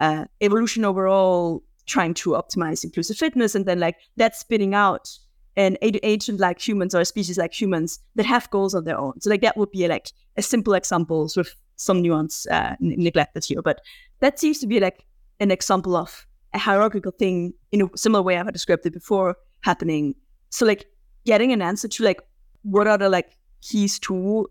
[0.00, 5.08] uh, evolution overall trying to optimize inclusive fitness, and then like that's spinning out
[5.56, 9.18] an agent like humans or a species like humans that have goals of their own.
[9.20, 13.62] So like that would be like a simple example with some nuance uh, neglected here,
[13.62, 13.80] but
[14.20, 15.06] that seems to be like
[15.40, 20.14] an example of a hierarchical thing in a similar way I've described it before happening.
[20.50, 20.86] So like
[21.24, 22.20] getting an answer to like
[22.62, 24.48] what are the like keys to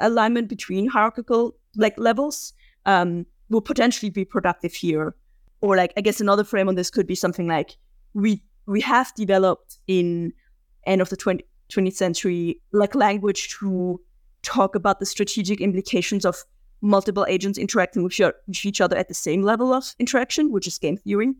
[0.00, 2.52] alignment between hierarchical like levels
[2.86, 5.14] um, will potentially be productive here.
[5.60, 7.76] Or like I guess another frame on this could be something like
[8.14, 10.32] we we have developed in
[10.86, 14.00] end of the 20, 20th century like language to
[14.42, 16.44] talk about the strategic implications of
[16.80, 20.66] multiple agents interacting with, your, with each other at the same level of interaction, which
[20.66, 21.34] is game theory,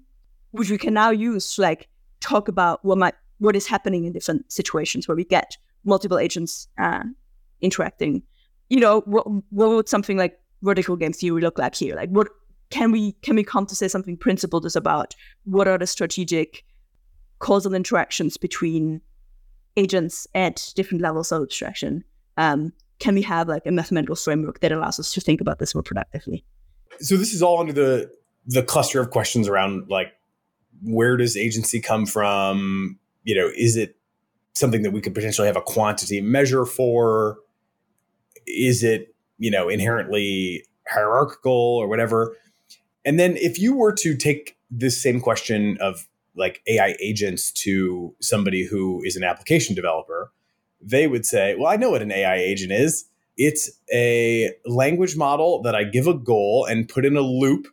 [0.51, 1.89] which we can now use to like
[2.21, 6.69] talk about what might what is happening in different situations where we get multiple agents
[6.79, 7.03] uh,
[7.61, 8.23] interacting.
[8.69, 11.97] You know, what what would something like vertical game theory look like here?
[11.97, 12.29] Like, what
[12.71, 15.15] can we can we come to say something principled is about?
[15.45, 16.65] What are the strategic
[17.41, 19.01] causal interactions between
[19.77, 22.05] agents at different levels of abstraction,
[22.37, 25.75] um, can we have like a mathematical framework that allows us to think about this
[25.75, 26.45] more productively?
[27.01, 28.11] So this is all under the
[28.47, 30.09] the cluster of questions around like
[30.83, 32.99] where does agency come from?
[33.25, 33.97] You know, is it
[34.55, 37.39] something that we could potentially have a quantity measure for?
[38.57, 42.37] Is it, you know, inherently hierarchical or whatever?
[43.05, 48.15] And then if you were to take this same question of like AI agents to
[48.21, 50.31] somebody who is an application developer,
[50.81, 53.07] they would say, Well, I know what an AI agent is.
[53.37, 57.67] It's a language model that I give a goal and put in a loop,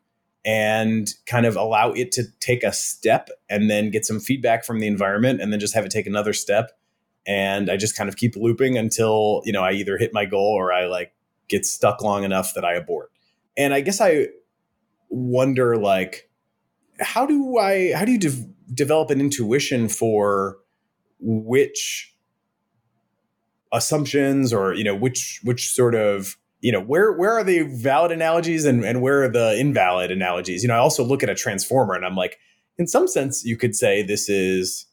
[0.48, 4.80] and kind of allow it to take a step and then get some feedback from
[4.80, 6.72] the environment and then just have it take another step
[7.28, 10.54] and i just kind of keep looping until you know i either hit my goal
[10.58, 11.14] or i like
[11.50, 13.12] get stuck long enough that i abort.
[13.56, 14.28] And i guess i
[15.10, 16.30] wonder like
[17.00, 20.58] how do i how do you de- develop an intuition for
[21.20, 22.16] which
[23.72, 28.12] assumptions or you know which which sort of you know where where are the valid
[28.12, 30.64] analogies and, and where are the invalid analogies?
[30.64, 32.40] You know i also look at a transformer and i'm like
[32.78, 34.87] in some sense you could say this is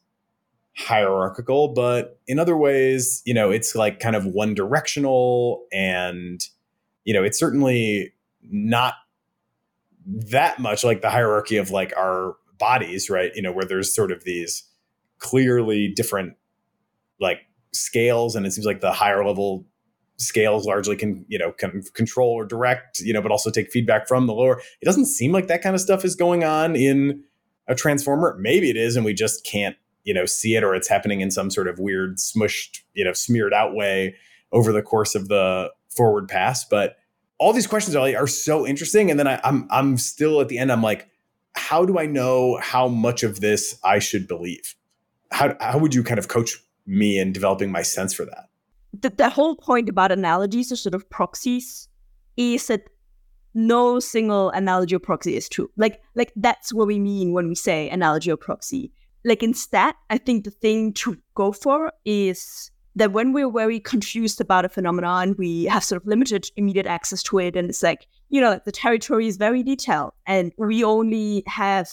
[0.77, 6.41] hierarchical but in other ways you know it's like kind of one directional and
[7.05, 8.13] you know it's certainly
[8.43, 8.95] not
[10.05, 13.31] that much like the hierarchy of like our bodies right?
[13.35, 14.63] You know where there's sort of these
[15.17, 16.35] clearly different
[17.19, 17.39] like
[17.73, 19.65] scales and it seems like the higher level
[20.17, 24.07] scales largely can you know can control or direct you know but also take feedback
[24.07, 24.61] from the lower.
[24.81, 27.23] It doesn't seem like that kind of stuff is going on in
[27.67, 28.37] a transformer.
[28.39, 29.75] Maybe it is and we just can't
[30.05, 33.13] you know see it or it's happening in some sort of weird smushed you know
[33.13, 34.15] smeared out way
[34.53, 36.97] over the course of the forward pass but
[37.37, 40.57] all these questions are, are so interesting and then I, i'm i'm still at the
[40.57, 41.09] end i'm like
[41.55, 44.75] how do i know how much of this i should believe
[45.31, 48.49] how, how would you kind of coach me in developing my sense for that
[49.01, 51.89] the, the whole point about analogies or sort of proxies
[52.37, 52.89] is that
[53.55, 55.69] no single analogy or proxy is true.
[55.77, 58.91] Like like that's what we mean when we say analogy or proxy.
[59.25, 64.39] Like instead, I think the thing to go for is that when we're very confused
[64.39, 68.07] about a phenomenon, we have sort of limited immediate access to it, and it's like
[68.29, 71.89] you know, the territory is very detailed, and we only have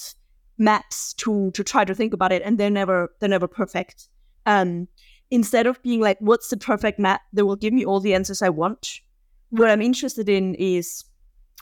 [0.59, 4.09] maps to to try to think about it, and they're never they're never perfect.
[4.45, 4.87] Um,
[5.31, 8.43] instead of being like, what's the perfect map that will give me all the answers
[8.43, 9.01] I want?
[9.49, 11.05] What I'm interested in is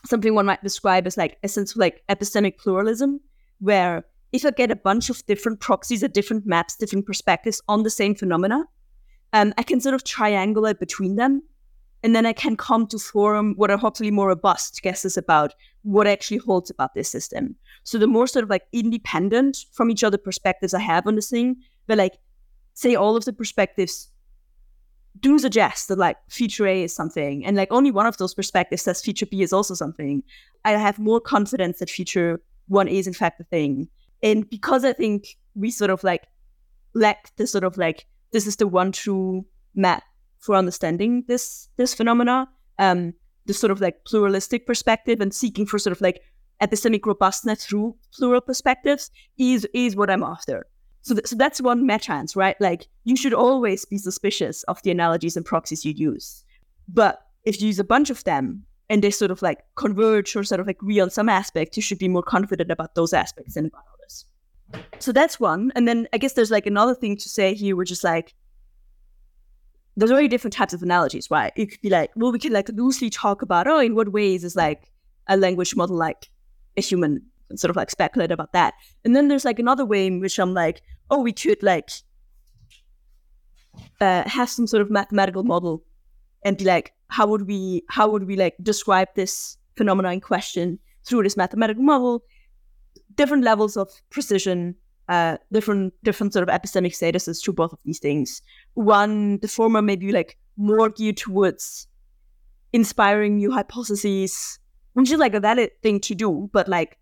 [0.05, 3.21] something one might describe as like essentially like epistemic pluralism,
[3.61, 7.83] where if I get a bunch of different proxies at different maps, different perspectives on
[7.83, 8.65] the same phenomena,
[9.33, 11.43] um, I can sort of triangulate between them.
[12.03, 16.07] And then I can come to form what are hopefully more robust guesses about what
[16.07, 17.57] actually holds about this system.
[17.83, 21.29] So the more sort of like independent from each other perspectives I have on this
[21.29, 21.57] thing,
[21.87, 22.17] but like
[22.73, 24.09] say all of the perspectives
[25.19, 28.83] do suggest that like feature A is something, and like only one of those perspectives
[28.83, 30.23] says feature B is also something,
[30.65, 33.89] I have more confidence that feature one is in fact the thing.
[34.23, 36.27] And because I think we sort of like
[36.95, 39.45] lack the sort of like this is the one true
[39.75, 40.03] map
[40.39, 42.49] for understanding this this phenomena,
[42.79, 43.15] um,
[43.47, 46.21] the sort of like pluralistic perspective and seeking for sort of like
[46.63, 50.67] epistemic robustness through plural perspectives is is what I'm after.
[51.03, 52.57] So, th- so that's one metans, right?
[52.61, 56.45] Like you should always be suspicious of the analogies and proxies you use.
[56.89, 60.45] But if you use a bunch of them and they sort of like converge or
[60.45, 63.55] sort of like agree on some aspect, you should be more confident about those aspects
[63.55, 63.85] than about.
[64.99, 65.73] So that's one.
[65.75, 68.35] And then I guess there's like another thing to say here, which is like
[69.97, 71.53] there's very different types of analogies, right?
[71.57, 74.45] It could be like, well, we can like loosely talk about, oh, in what ways
[74.45, 74.91] is like
[75.27, 76.31] a language model like
[76.77, 78.75] a human and sort of like speculate about that.
[79.05, 81.91] And then there's like another way in which I'm like, oh, we could like
[84.01, 85.83] uh, have some sort of mathematical model
[86.45, 90.79] and be like, how would we how would we like describe this phenomenon in question
[91.05, 92.23] through this mathematical model?
[93.17, 94.77] Different levels of precision,
[95.09, 98.43] uh, different different sort of epistemic statuses to both of these things.
[98.75, 101.89] One, the former may be like more geared towards
[102.73, 104.59] inspiring new hypotheses,
[104.93, 106.99] which is like a valid thing to do, but like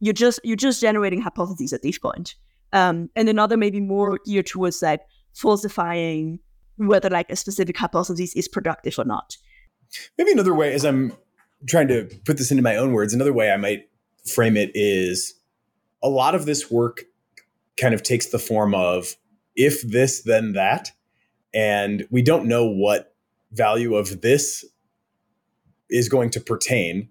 [0.00, 2.34] you're just you're just generating hypotheses at this point.
[2.72, 5.02] Um, and another maybe more geared towards like
[5.34, 6.38] falsifying
[6.76, 9.36] whether like a specific hypothesis is productive or not.
[10.16, 11.12] Maybe another way, as I'm
[11.68, 13.88] trying to put this into my own words, another way I might
[14.26, 15.34] frame it is
[16.02, 17.04] a lot of this work
[17.80, 19.16] kind of takes the form of
[19.54, 20.92] if this, then that.
[21.54, 23.14] And we don't know what
[23.52, 24.64] value of this
[25.90, 27.10] is going to pertain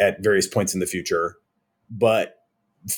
[0.00, 1.36] at various points in the future
[1.90, 2.36] but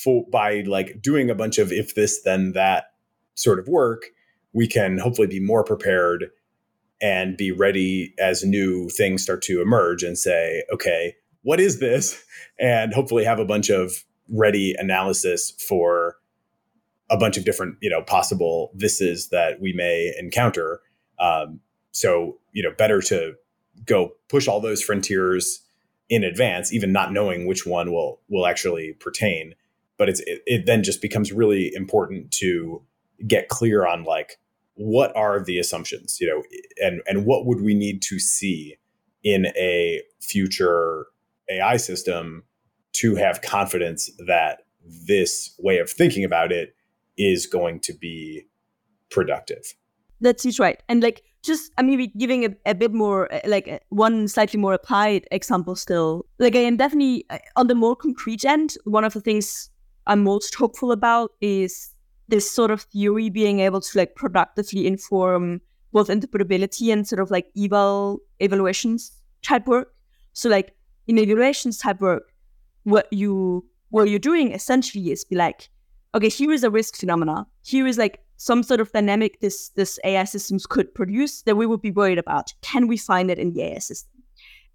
[0.02, 2.92] for, by like doing a bunch of if this then that
[3.34, 4.06] sort of work
[4.52, 6.30] we can hopefully be more prepared
[7.02, 12.22] and be ready as new things start to emerge and say okay what is this
[12.60, 16.16] and hopefully have a bunch of ready analysis for
[17.10, 20.80] a bunch of different you know possible thises that we may encounter
[21.18, 21.60] um,
[21.92, 23.34] so you know better to
[23.84, 25.62] go push all those frontiers
[26.08, 29.54] in advance, even not knowing which one will will actually pertain.
[29.98, 32.82] But it's it, it then just becomes really important to
[33.26, 34.38] get clear on like
[34.74, 36.42] what are the assumptions, you know,
[36.84, 38.76] and and what would we need to see
[39.24, 41.06] in a future
[41.50, 42.44] AI system
[43.00, 44.62] to have confidence that
[45.06, 46.74] this way of thinking about it
[47.18, 48.42] is going to be
[49.10, 49.74] productive.
[50.20, 50.82] That's seems right.
[50.88, 54.58] And like, just I mean, giving a, a bit more, uh, like uh, one slightly
[54.58, 56.26] more applied example still.
[56.38, 58.76] Like, I am definitely uh, on the more concrete end.
[58.84, 59.70] One of the things
[60.06, 61.90] I'm most hopeful about is
[62.28, 65.60] this sort of theory being able to like productively inform
[65.92, 69.94] both interpretability and sort of like eval evaluations type work.
[70.32, 70.74] So like
[71.06, 72.32] in evaluations type work,
[72.86, 75.68] what you what you're doing essentially is be like,
[76.14, 77.46] okay, here is a risk phenomena.
[77.62, 81.66] Here is like some sort of dynamic this this AI systems could produce that we
[81.66, 82.52] would be worried about.
[82.62, 84.22] Can we find it in the AI system?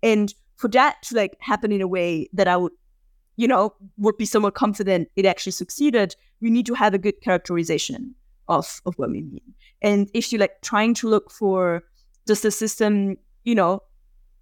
[0.03, 2.74] And for that to like happen in a way that I would,
[3.38, 7.22] you know, would be somewhat confident it actually succeeded, we need to have a good
[7.22, 8.14] characterization
[8.49, 9.53] of of what we mean.
[9.82, 11.84] And if you're like trying to look for
[12.26, 13.84] does the system, you know,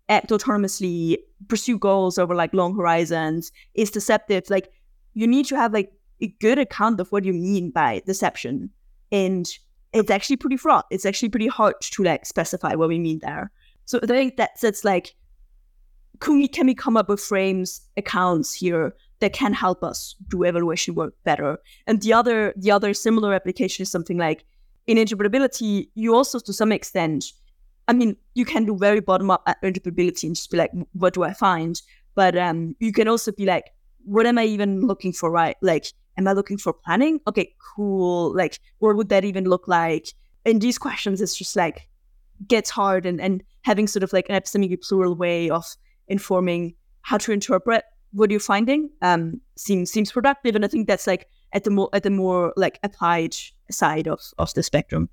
[0.10, 4.70] act autonomously, pursue goals over like long horizons, is deceptive, like
[5.14, 5.92] you need to have like
[6.22, 8.70] a good account of what you mean by deception.
[9.12, 9.50] And
[9.94, 10.86] it's actually pretty fraught.
[10.92, 13.52] It's actually pretty hard to like specify what we mean there.
[13.86, 15.16] So I think that's it's like
[16.20, 20.44] can we can we come up with frames, accounts here that can help us do
[20.44, 21.58] evaluation work better?
[21.88, 24.44] And the other the other similar application is something like
[24.88, 27.26] in interpretability, you also to some extent,
[27.90, 31.24] I mean, you can do very bottom up interpretability and just be like, what do
[31.24, 31.82] I find?
[32.14, 33.72] But um, you can also be like,
[34.06, 35.56] what am I even looking for, right?
[35.64, 37.20] Like, am I looking for planning?
[37.26, 38.36] Okay, cool.
[38.36, 40.14] Like, what would that even look like?
[40.46, 41.90] And these questions, it's just like
[42.48, 45.66] gets hard and, and having sort of like an epistemically plural way of
[46.08, 50.56] informing how to interpret what you're finding um, seems seems productive.
[50.56, 53.36] And I think that's like at the more at the more like applied
[53.72, 55.10] side of, of the spectrum.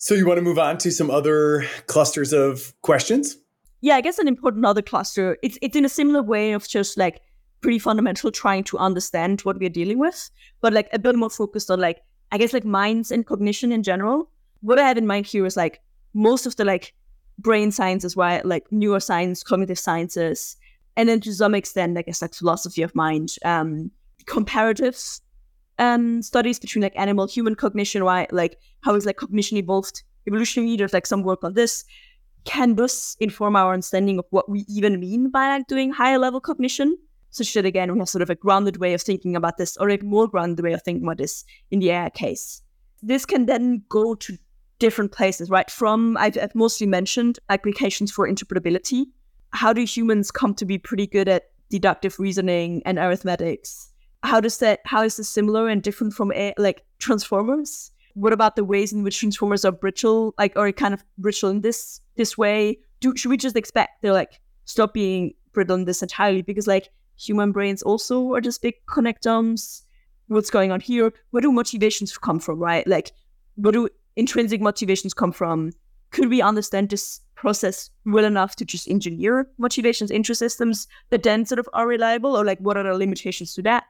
[0.00, 3.36] So you want to move on to some other clusters of questions?
[3.80, 5.36] Yeah, I guess an important other cluster.
[5.42, 7.20] It's it's in a similar way of just like
[7.60, 10.30] pretty fundamental trying to understand what we're dealing with,
[10.60, 13.82] but like a bit more focused on like I guess like minds and cognition in
[13.82, 14.30] general.
[14.60, 15.80] What I have in mind here is like
[16.14, 16.94] most of the like
[17.36, 18.46] brain sciences, right?
[18.46, 20.56] Like neuroscience, cognitive sciences,
[20.96, 23.90] and then to some extent, I guess like philosophy of mind, um,
[24.26, 25.22] comparatives
[25.78, 28.32] um, studies between like animal human cognition, right?
[28.32, 30.78] Like how is like cognition evolved evolutionarily?
[30.78, 31.84] There's like some work on this.
[32.44, 36.40] Can this inform our understanding of what we even mean by like doing higher level
[36.40, 36.96] cognition?
[37.30, 39.90] Such that again we have sort of a grounded way of thinking about this, or
[39.90, 42.62] a more grounded way of thinking about this in the AI case.
[43.02, 44.38] This can then go to
[44.78, 45.70] different places, right?
[45.70, 49.06] From I've, I've mostly mentioned applications for interpretability.
[49.52, 53.90] How do humans come to be pretty good at deductive reasoning and arithmetics?
[54.22, 57.90] How does that how is this similar and different from a, like transformers?
[58.14, 61.60] What about the ways in which transformers are brittle like or kind of brittle in
[61.60, 62.78] this this way?
[63.00, 66.88] Do should we just expect they're like stop being brittle in this entirely because like
[67.16, 69.82] human brains also are just big connectomes
[70.26, 71.12] what's going on here?
[71.30, 72.86] Where do motivations come from right?
[72.86, 73.12] Like
[73.54, 75.72] where do intrinsic motivations come from?
[76.10, 81.46] Could we understand this process well enough to just engineer motivations into systems that then
[81.46, 82.36] sort of are reliable?
[82.36, 83.84] Or like what are the limitations to that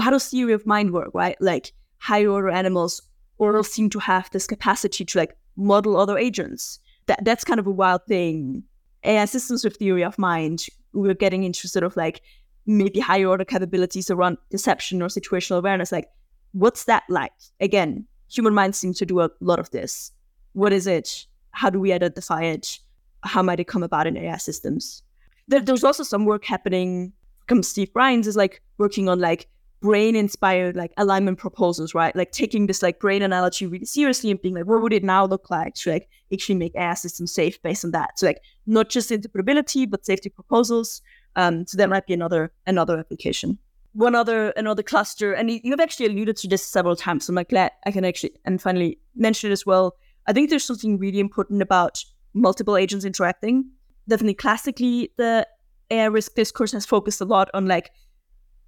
[0.00, 1.36] how does theory of mind work, right?
[1.40, 3.02] Like higher order animals
[3.38, 6.78] all seem to have this capacity to like model other agents.
[7.06, 8.62] That that's kind of a wild thing.
[9.04, 12.22] AI systems with theory of mind, we're getting into sort of like
[12.66, 15.92] maybe higher order capabilities around deception or situational awareness.
[15.92, 16.08] Like,
[16.52, 17.32] what's that like?
[17.60, 20.10] Again, human minds seem to do a lot of this.
[20.52, 21.26] What is it?
[21.50, 22.78] How do we identify it?
[23.22, 25.02] How might it come about in AI systems?
[25.48, 27.12] There, there's also some work happening.
[27.46, 29.48] Come Steve Byrnes is like working on like
[29.84, 32.16] brain inspired like alignment proposals, right?
[32.16, 35.26] Like taking this like brain analogy really seriously and being like, what would it now
[35.26, 38.18] look like to like actually make AI systems safe based on that?
[38.18, 41.02] So like not just interpretability, but safety proposals.
[41.36, 43.58] Um, so that might be another another application.
[43.92, 47.26] One other another cluster, and you've actually alluded to this several times.
[47.26, 49.96] So I'm like glad I can actually and finally mention it as well.
[50.26, 53.68] I think there's something really important about multiple agents interacting.
[54.08, 55.46] Definitely classically, the
[55.90, 57.90] AI risk discourse has focused a lot on like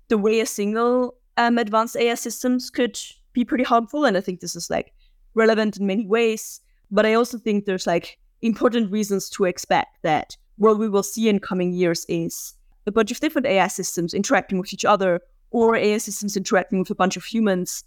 [0.09, 2.99] the way a single um, advanced AI systems could
[3.33, 4.05] be pretty harmful.
[4.05, 4.93] And I think this is like
[5.35, 6.61] relevant in many ways.
[6.91, 11.29] But I also think there's like important reasons to expect that what we will see
[11.29, 12.55] in coming years is
[12.87, 16.91] a bunch of different AI systems interacting with each other or AI systems interacting with
[16.91, 17.85] a bunch of humans.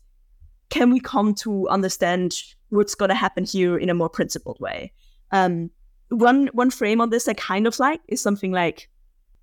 [0.70, 2.36] Can we come to understand
[2.70, 4.92] what's going to happen here in a more principled way?
[5.32, 5.72] Um,
[6.10, 8.90] one one frame on this I kind of like is something like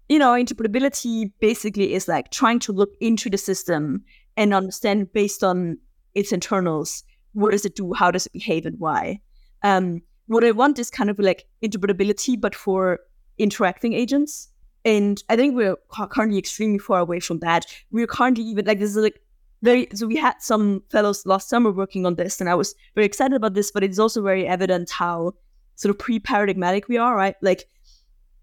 [0.08, 4.04] you know, interpretability basically is like trying to look into the system
[4.36, 5.78] and understand based on
[6.14, 7.02] its internals
[7.32, 9.20] what does it do, how does it behave, and why.
[9.62, 13.00] Um, what I want is kind of like interpretability, but for
[13.38, 14.48] interacting agents.
[14.84, 15.76] And I think we're
[16.10, 17.66] currently extremely far away from that.
[17.90, 19.20] We're currently even like this is like
[19.62, 23.04] very so we had some fellows last summer working on this and I was very
[23.06, 25.32] excited about this, but it's also very evident how
[25.74, 27.34] sort of pre-paradigmatic we are, right?
[27.42, 27.68] Like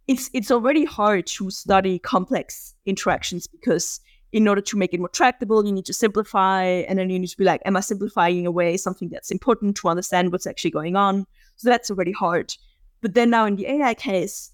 [0.08, 4.00] it's it's already hard to study complex interactions because
[4.34, 7.28] in order to make it more tractable, you need to simplify, and then you need
[7.28, 10.96] to be like, am I simplifying away something that's important to understand what's actually going
[10.96, 11.28] on?
[11.56, 12.56] So that's already hard.
[13.02, 14.52] But then now in the AI case,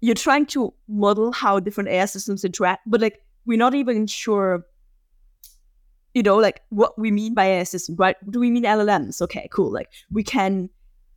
[0.00, 4.64] you're trying to model how different AI systems interact, but like we're not even sure,
[6.14, 8.16] you know, like what we mean by AI system, right?
[8.30, 9.20] Do we mean LLMs?
[9.20, 9.72] Okay, cool.
[9.72, 10.70] Like we can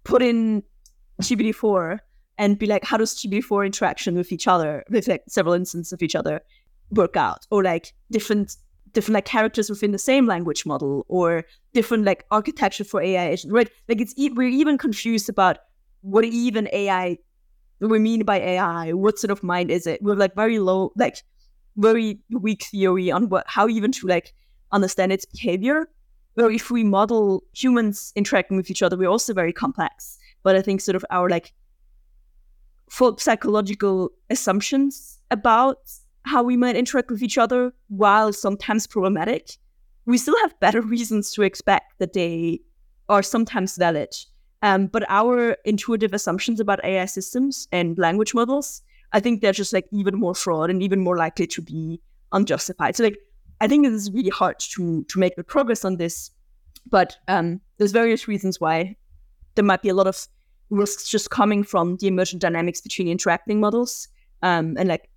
[0.04, 0.64] put in
[1.22, 2.00] GPT-4
[2.42, 6.02] and be like, how does GPT-4 interaction with each other, with like several instances of
[6.02, 6.42] each other
[6.90, 7.46] work out?
[7.52, 8.58] Or like different
[8.94, 13.70] different like characters within the same language model or different like architecture for AI right?
[13.88, 15.60] Like it's we're even confused about
[16.02, 17.18] what even AI
[17.80, 18.94] we mean by AI.
[18.94, 20.02] What sort of mind is it?
[20.02, 21.18] We're like very low, like
[21.78, 24.34] very weak theory on what how even to like
[24.72, 25.88] understand its behavior.
[26.34, 30.18] Where if we model humans interacting with each other, we're also very complex.
[30.44, 31.54] But I think sort of our like
[32.92, 35.78] full psychological assumptions about
[36.26, 39.58] how we might interact with each other, while sometimes problematic,
[40.06, 42.60] we still have better reasons to expect that they
[43.08, 44.14] are sometimes valid.
[44.62, 48.82] Um, but our intuitive assumptions about AI systems and language models,
[49.14, 52.02] I think they're just like even more fraud and even more likely to be
[52.34, 52.98] unjustified.
[52.98, 53.18] So like
[53.62, 56.30] I think it is really hard to to make the progress on this,
[56.90, 58.98] but um, there's various reasons why
[59.56, 60.28] there might be a lot of
[60.72, 64.08] risks just coming from the emergent dynamics between interacting models.
[64.42, 65.10] Um, and like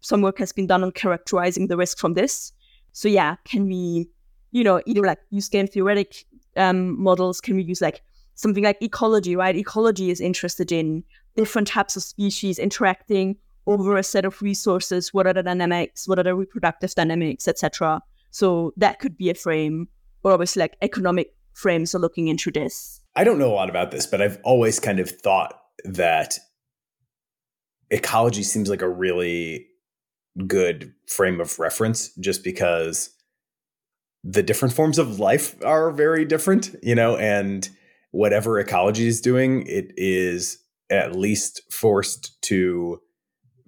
[0.00, 2.52] some work has been done on characterizing the risk from this.
[2.92, 4.08] So yeah, can we,
[4.52, 6.24] you know, either like use game theoretic
[6.56, 7.40] um, models?
[7.40, 8.02] Can we use like
[8.34, 9.54] something like ecology, right?
[9.54, 11.04] Ecology is interested in
[11.36, 13.36] different types of species interacting
[13.66, 15.12] over a set of resources.
[15.12, 16.08] What are the dynamics?
[16.08, 18.00] What are the reproductive dynamics, etc.
[18.30, 19.88] So that could be a frame,
[20.22, 23.00] or obviously like economic frames are looking into this.
[23.14, 26.38] I don't know a lot about this, but I've always kind of thought that
[27.90, 29.66] ecology seems like a really
[30.46, 33.10] good frame of reference just because
[34.22, 37.68] the different forms of life are very different, you know, and
[38.12, 40.58] whatever ecology is doing, it is
[40.90, 43.00] at least forced to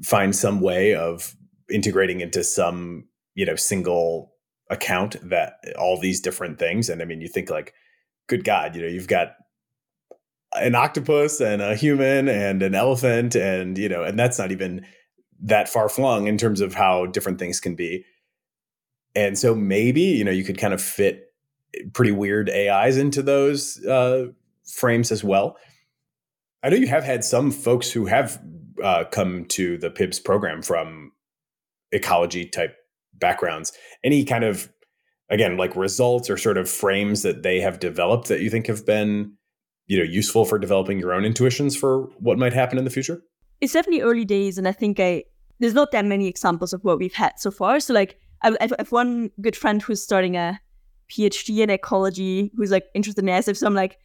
[0.02, 1.34] find some way of
[1.70, 4.32] integrating into some, you know, single
[4.70, 6.88] account that all these different things.
[6.88, 7.74] And I mean, you think like,
[8.32, 9.34] good God, you know, you've got
[10.54, 14.86] an octopus and a human and an elephant and, you know, and that's not even
[15.42, 18.06] that far flung in terms of how different things can be.
[19.14, 21.26] And so maybe, you know, you could kind of fit
[21.92, 24.28] pretty weird AIs into those uh,
[24.66, 25.58] frames as well.
[26.62, 28.40] I know you have had some folks who have
[28.82, 31.12] uh, come to the PIBBSS program from
[31.90, 32.76] ecology type
[33.12, 33.72] backgrounds.
[34.02, 34.72] Any kind of,
[35.32, 38.86] again, like results or sort of frames that they have developed that you think have
[38.86, 39.32] been,
[39.86, 43.22] you know, useful for developing your own intuitions for what might happen in the future?
[43.60, 45.24] It's definitely early days, and I think I
[45.58, 47.80] there's not that many examples of what we've had so far.
[47.80, 50.60] So like I, have one good friend who's starting a
[51.10, 53.56] PhD in ecology who's like interested in ASF.
[53.56, 53.98] So I'm like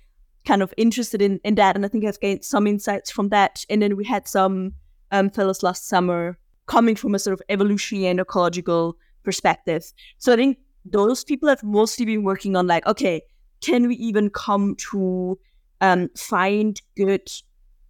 [0.45, 1.75] kind of interested in, in that.
[1.75, 3.65] And I think I've gained some insights from that.
[3.69, 4.73] And then we had some
[5.11, 9.91] um, fellows last summer coming from a sort of evolutionary and ecological perspective.
[10.19, 10.57] So I think
[10.91, 13.21] those people have mostly been working on like, okay,
[13.61, 15.37] can we even come to
[15.81, 17.29] um, find good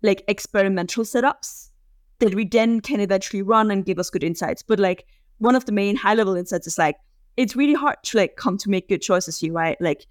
[0.04, 1.70] like experimental setups
[2.20, 4.62] that we then can eventually run and give us good insights.
[4.62, 5.06] But like
[5.38, 6.98] one of the main high level insights is like
[7.36, 9.80] it's really hard to like come to make good choices here, right?
[9.80, 10.06] Like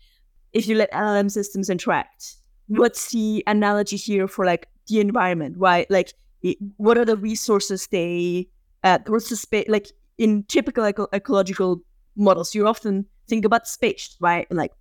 [0.52, 2.36] if you let LLM systems interact,
[2.68, 5.90] what's the analogy here for like the environment, right?
[5.90, 8.48] Like it, what are the resources they
[8.84, 11.80] uh, what's the space like in typical eco- ecological
[12.16, 14.72] models you often think about space right like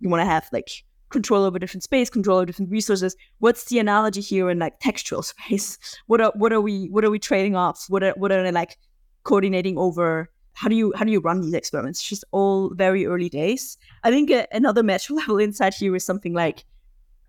[0.00, 0.84] you want to have like
[1.14, 3.16] control over different space, control over different resources.
[3.38, 5.78] What's the analogy here in like textual space?
[6.06, 7.86] What are what are we what are we trading off?
[7.88, 8.76] What are what are they like
[9.22, 10.30] coordinating over?
[10.52, 12.00] How do you how do you run these experiments?
[12.00, 13.78] It's just all very early days.
[14.02, 16.64] I think a, another meta level insight here is something like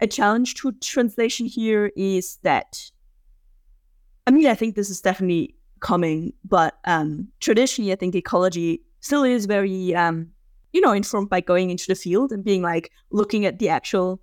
[0.01, 2.91] a challenge to translation here is that
[4.27, 9.23] I mean I think this is definitely coming, but um, traditionally I think ecology still
[9.23, 10.31] is very um,
[10.75, 14.19] you know, informed by going into the field and being like looking at the actual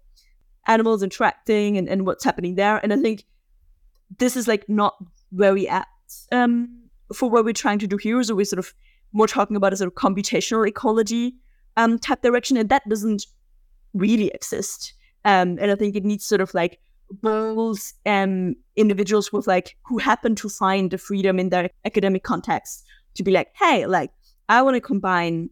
[0.66, 2.76] animals interacting and, and what's happening there.
[2.82, 3.24] And I think
[4.18, 4.94] this is like not
[5.30, 5.86] we at
[6.30, 6.68] um,
[7.14, 8.22] for what we're trying to do here.
[8.22, 8.74] So we're sort of
[9.14, 11.36] more talking about a sort of computational ecology
[11.78, 13.24] um, type direction, and that doesn't
[13.94, 14.92] really exist.
[15.24, 16.80] Um, and I think it needs sort of like
[17.10, 22.84] bold um, individuals with like who happen to find the freedom in their academic context
[23.14, 24.10] to be like, hey, like
[24.52, 25.48] I want to combine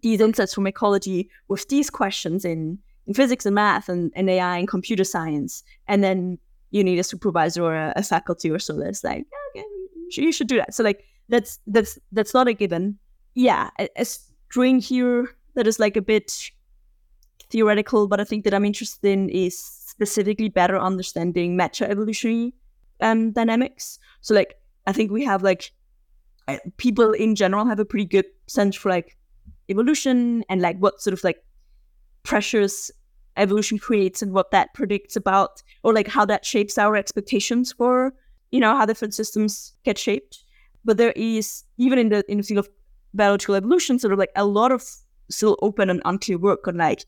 [0.00, 4.56] these insights from ecology with these questions in, in physics and math and, and AI
[4.56, 5.62] and computer science.
[5.88, 6.38] And then
[6.70, 9.66] you need a supervisor or a, a faculty or so that's like, okay,
[10.16, 10.72] you should do that.
[10.72, 12.98] So like that's that's that's not a given.
[13.34, 16.50] Yeah, a, a string here that is like a bit
[17.50, 22.54] theoretical, but I think that I'm interested in is specifically better understanding meta evolutionary
[23.02, 23.98] um, dynamics.
[24.22, 24.54] So like
[24.86, 25.72] I think we have like
[26.76, 29.16] people in general have a pretty good sense for like
[29.68, 31.44] evolution and like what sort of like
[32.22, 32.90] pressures
[33.36, 38.12] evolution creates and what that predicts about or like how that shapes our expectations for
[38.50, 40.44] you know how different systems get shaped.
[40.84, 42.68] But there is even in the in the field of
[43.14, 44.84] biological evolution sort of like a lot of
[45.30, 47.04] still open and unclear work on like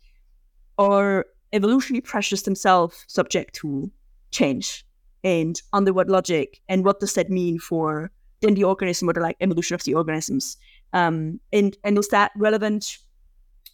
[0.78, 3.90] are evolutionary pressures themselves subject to
[4.30, 4.84] change
[5.24, 8.10] and under what logic and what does that mean for
[8.42, 10.56] then the organism or the like evolution of the organisms
[10.92, 12.98] um, and and is that relevant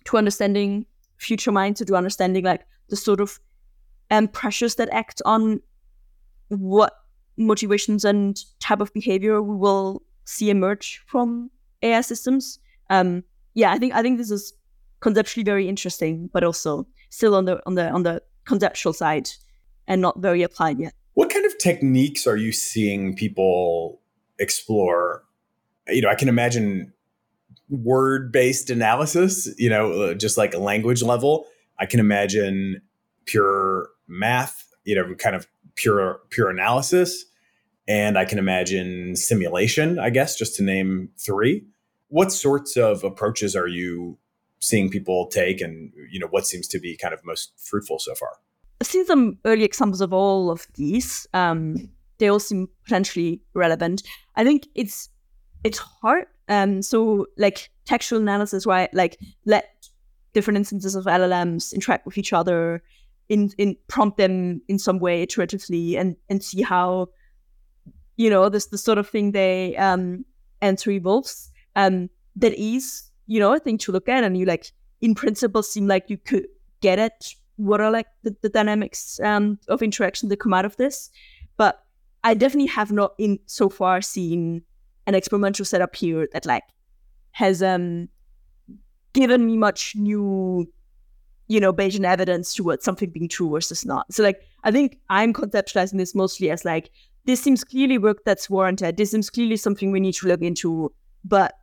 [0.04, 3.40] to understanding future minds or to understanding like the sort of
[4.10, 5.60] um, pressures that act on
[6.48, 6.92] what
[7.36, 11.50] motivations and type of behavior we will see emerge from
[11.82, 12.58] AI systems.
[12.90, 13.22] Um,
[13.54, 14.52] yeah, I think I think this is
[15.00, 19.28] conceptually very interesting, but also still on the on the on the conceptual side
[19.86, 20.94] and not very applied yet.
[21.14, 23.97] What kind of techniques are you seeing people
[24.38, 25.24] explore?
[25.88, 26.92] You know, I can imagine
[27.68, 31.46] word based analysis, you know, uh, just like language level.
[31.78, 32.82] I can imagine
[33.24, 37.24] pure math, you know, kind of pure pure analysis.
[37.86, 41.64] And I can imagine simulation, I guess, just to name three.
[42.08, 44.18] What sorts of approaches are you
[44.60, 48.14] seeing people take and you know what seems to be kind of most fruitful so
[48.14, 48.30] far?
[48.80, 51.26] I've seen some early examples of all of these.
[51.34, 54.02] Um, they all seem potentially relevant.
[54.38, 55.10] I think it's
[55.64, 58.92] it's hard um, so like textual analysis, right?
[58.94, 59.66] Like let
[60.32, 62.82] different instances of LLMs interact with each other,
[63.28, 67.08] in in prompt them in some way iteratively, and and see how
[68.16, 70.24] you know this the sort of thing they um
[70.62, 71.50] enter evolves.
[71.76, 75.62] Um, that is you know a thing to look at, and you like in principle
[75.62, 76.46] seem like you could
[76.80, 80.76] get at what are like the, the dynamics um of interaction that come out of
[80.76, 81.10] this,
[81.58, 81.84] but
[82.28, 84.60] I definitely have not in so far seen
[85.06, 86.64] an experimental setup here that like
[87.30, 88.10] has um
[89.14, 90.70] given me much new
[91.46, 94.12] you know Bayesian evidence towards something being true versus not.
[94.12, 96.90] So like I think I'm conceptualizing this mostly as like
[97.24, 98.98] this seems clearly work that's warranted.
[98.98, 100.92] This seems clearly something we need to look into,
[101.24, 101.54] but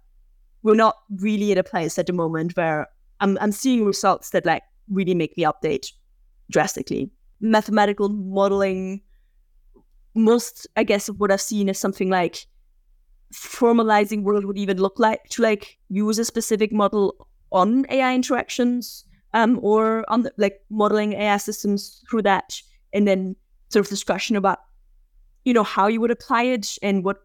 [0.63, 2.87] we're not really at a place at the moment where
[3.19, 5.91] I'm I'm seeing results that like really make the update
[6.49, 7.11] drastically.
[7.39, 9.03] Mathematical modeling,
[10.15, 12.45] most I guess of what I've seen is something like
[13.33, 18.15] formalizing what it would even look like to like use a specific model on AI
[18.15, 22.61] interactions um, or on the, like modeling AI systems through that,
[22.93, 23.35] and then
[23.69, 24.59] sort of discussion about
[25.43, 27.17] you know how you would apply it and what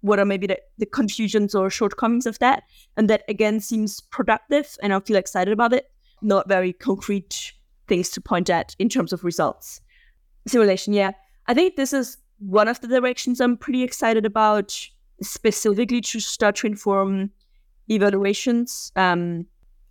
[0.00, 2.62] what are maybe the, the confusions or shortcomings of that,
[2.96, 5.90] and that again seems productive, and I feel excited about it.
[6.22, 7.52] Not very concrete
[7.86, 9.80] things to point at in terms of results.
[10.46, 11.12] Simulation, yeah,
[11.46, 14.88] I think this is one of the directions I'm pretty excited about
[15.22, 17.30] specifically to start to inform
[17.88, 18.92] evaluations.
[18.96, 19.46] Um,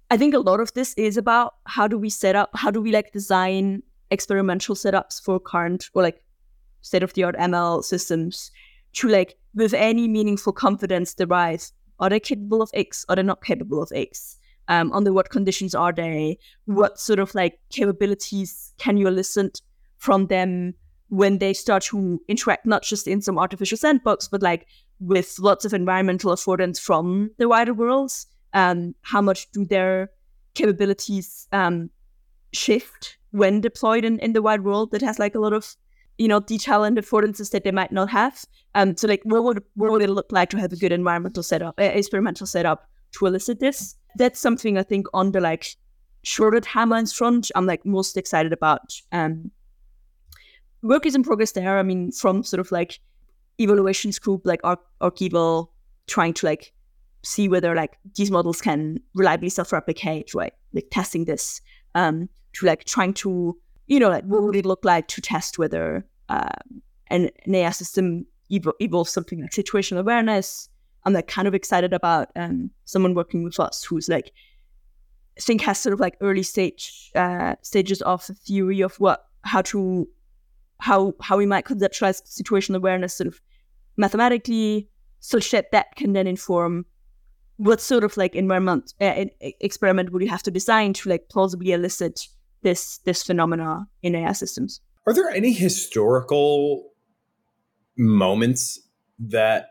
[0.10, 2.82] I think a lot of this is about how do we set up, how do
[2.82, 6.24] we like design experimental setups for current or like
[6.82, 8.52] state of the art ML systems
[8.94, 13.06] to like with any meaningful confidence derive are they capable of X?
[13.10, 14.38] Are they not capable of X?
[14.68, 16.38] Um, under what conditions are they?
[16.66, 19.62] What sort of like capabilities can you elicit
[19.98, 20.76] from them
[21.10, 24.68] when they start to interact not just in some artificial sandbox, but like
[25.00, 28.12] with lots of environmental affordance from the wider world.
[28.54, 30.10] Um, how much do their
[30.56, 31.90] capabilities um,
[32.54, 35.76] shift when deployed in, in the wide world that has like a lot of
[36.18, 38.44] you know detail and affordances that they might not have
[38.74, 41.44] um so like what would what would it look like to have a good environmental
[41.44, 45.76] setup uh, experimental setup to elicit this that's something i think on the like
[46.24, 49.52] shorter timelines front i'm like most excited about um
[50.82, 53.00] work is in progress there i mean from sort of like
[53.60, 55.68] evaluations group like Ar- ARC Evals
[56.08, 56.74] trying to like
[57.24, 60.54] see whether like these models can reliably self-replicate, right?
[60.74, 61.62] Like testing this
[61.96, 65.58] um, to like trying to you know like what would it look like to test
[65.58, 66.50] whether uh,
[67.08, 70.70] an, an AI system ev- evolves something like situational awareness.
[71.04, 74.32] I'm like kind of excited about um, someone working with us who's like
[75.38, 79.26] I think has sort of like early stage uh, stages of the theory of what
[79.44, 80.08] how to
[80.80, 83.42] how how we might conceptualize situational awareness sort of
[83.98, 84.90] mathematically,
[85.20, 86.86] such that that can then inform
[87.58, 91.72] what sort of like environment uh, experiment would you have to design to like plausibly
[91.72, 92.28] elicit
[92.62, 94.82] this this phenomena in AI systems.
[95.08, 96.92] Are there any historical
[97.98, 98.80] moments
[99.20, 99.70] that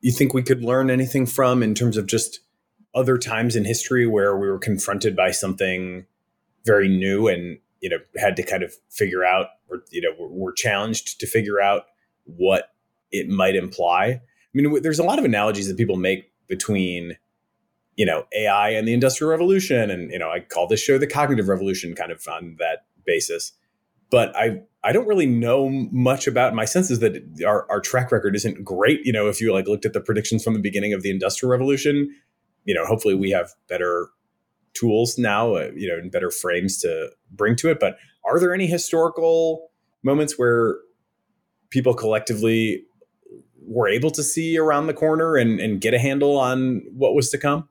[0.00, 2.40] you think we could learn anything from in terms of just
[2.94, 6.06] other times in history where we were confronted by something
[6.64, 10.52] very new and you know had to kind of figure out or you know were
[10.52, 11.82] challenged to figure out
[12.24, 12.70] what
[13.10, 14.06] it might imply.
[14.06, 14.20] I
[14.54, 17.18] mean there's a lot of analogies that people make between
[17.96, 21.06] you know ai and the industrial revolution and you know i call this show the
[21.06, 23.52] cognitive revolution kind of on that basis.
[24.10, 28.10] But i i don't really know much about my sense is that our, our track
[28.10, 29.04] record isn't great.
[29.04, 31.50] You know if you like looked at the predictions from the beginning of the industrial
[31.50, 32.14] revolution
[32.64, 34.08] you know, hopefully we have better
[34.74, 37.78] tools now, uh, you know, and better frames to bring to it.
[37.80, 39.70] But are there any historical
[40.02, 40.78] moments where
[41.70, 42.84] people collectively
[43.64, 47.30] were able to see around the corner and, and get a handle on what was
[47.30, 47.68] to come?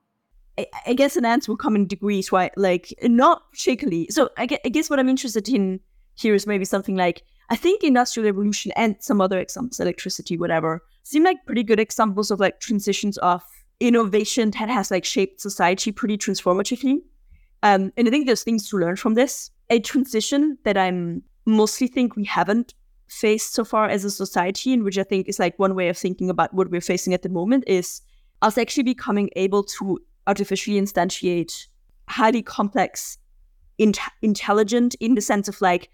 [0.85, 2.51] I, guess an answer will come in degrees, right?
[2.57, 4.07] Like not particularly.
[4.09, 5.79] So I guess, I guess what I'm interested in
[6.13, 10.83] here is maybe something like I think industrial revolution and some other examples, electricity, whatever,
[11.03, 13.43] seem like pretty good examples of like transitions of
[13.81, 16.99] innovation that has like shaped society pretty transformatively.
[17.63, 19.51] Um, and I think there's things to learn from this.
[19.69, 22.73] A transition that I'm mostly think we haven't
[23.07, 25.97] faced so far as a society, and which I think is like one way of
[25.97, 28.01] thinking about what we're facing at the moment, is
[28.41, 31.67] us actually becoming able to artificially instantiate
[32.07, 33.17] highly complex,
[33.77, 35.89] in- intelligent in the sense of like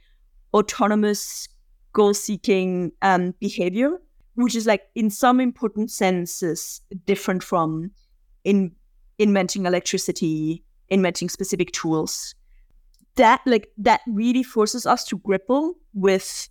[0.53, 1.47] autonomous,
[1.93, 3.97] goal-seeking um, behavior
[4.37, 7.91] which is like in some important senses different from
[8.43, 8.71] in
[9.17, 12.35] inventing electricity, inventing specific tools.
[13.15, 16.49] That like that really forces us to grapple with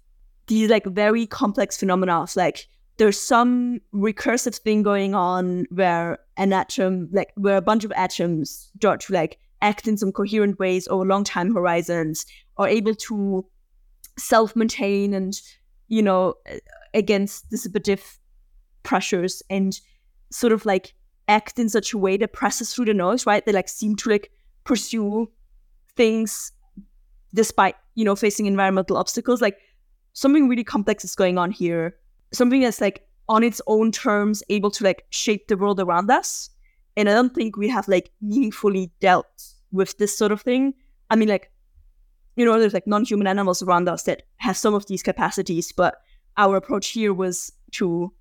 [0.48, 6.52] these like very complex phenomena of like there's some recursive thing going on where an
[6.52, 10.88] atom like where a bunch of atoms start to like act in some coherent ways
[10.88, 12.26] over long time horizons
[12.56, 13.46] are able to
[14.18, 15.40] self-maintain and
[15.88, 16.34] you know
[16.96, 18.18] against dissipative
[18.82, 19.80] pressures and
[20.30, 20.94] sort of like
[21.28, 23.44] act in such a way that presses through the noise, right?
[23.44, 24.30] They like seem to like
[24.64, 25.30] pursue
[25.96, 26.52] things
[27.34, 29.42] despite, you know, facing environmental obstacles.
[29.42, 29.58] Like
[30.14, 31.94] something really complex is going on here.
[32.32, 36.50] Something that's like on its own terms able to like shape the world around us.
[36.96, 40.72] And I don't think we have like meaningfully dealt with this sort of thing.
[41.10, 41.52] I mean, like,
[42.36, 45.72] you know, there's like non human animals around us that have some of these capacities,
[45.72, 45.96] but
[46.36, 48.12] our approach here was to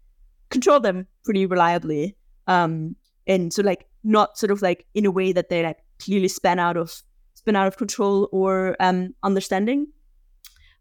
[0.50, 2.16] control them pretty reliably.
[2.48, 2.96] Um,
[3.28, 6.60] and so like not sort of like in a way that they like clearly span
[6.60, 7.02] out of
[7.34, 9.88] spin out of control or um understanding.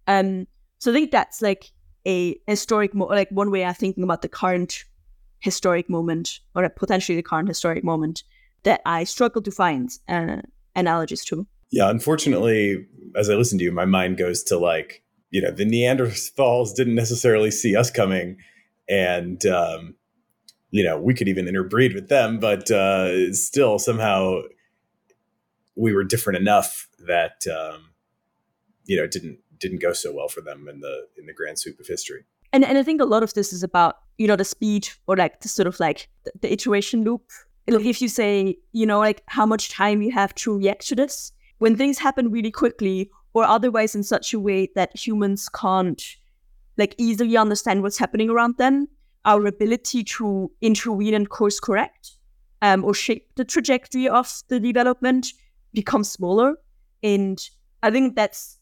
[0.06, 0.46] Um,
[0.78, 1.70] so I think that's like
[2.06, 4.84] a historic mo- like one way I'm thinking about the current
[5.40, 8.22] historic moment or potentially the current historic moment
[8.64, 10.38] that I struggle to find uh,
[10.74, 11.46] analogies to.
[11.70, 12.86] Yeah, unfortunately,
[13.16, 15.03] as I listen to you, my mind goes to like
[15.34, 18.36] you know the Neanderthals didn't necessarily see us coming,
[18.88, 19.96] and um,
[20.70, 24.42] you know we could even interbreed with them, but uh, still somehow
[25.74, 27.90] we were different enough that um,
[28.84, 31.58] you know it didn't didn't go so well for them in the in the grand
[31.58, 32.24] sweep of history.
[32.52, 35.16] And and I think a lot of this is about you know the speed or
[35.16, 37.24] like the sort of like the, the iteration loop.
[37.66, 41.32] If you say you know like how much time you have to react to this
[41.58, 46.02] when things happen really quickly or otherwise in such a way that humans can't
[46.78, 48.88] like easily understand what's happening around them,
[49.24, 52.12] our ability to intervene and course correct
[52.62, 55.32] um, or shape the trajectory of the development
[55.72, 56.54] becomes smaller.
[57.02, 57.38] And
[57.82, 58.58] I think that's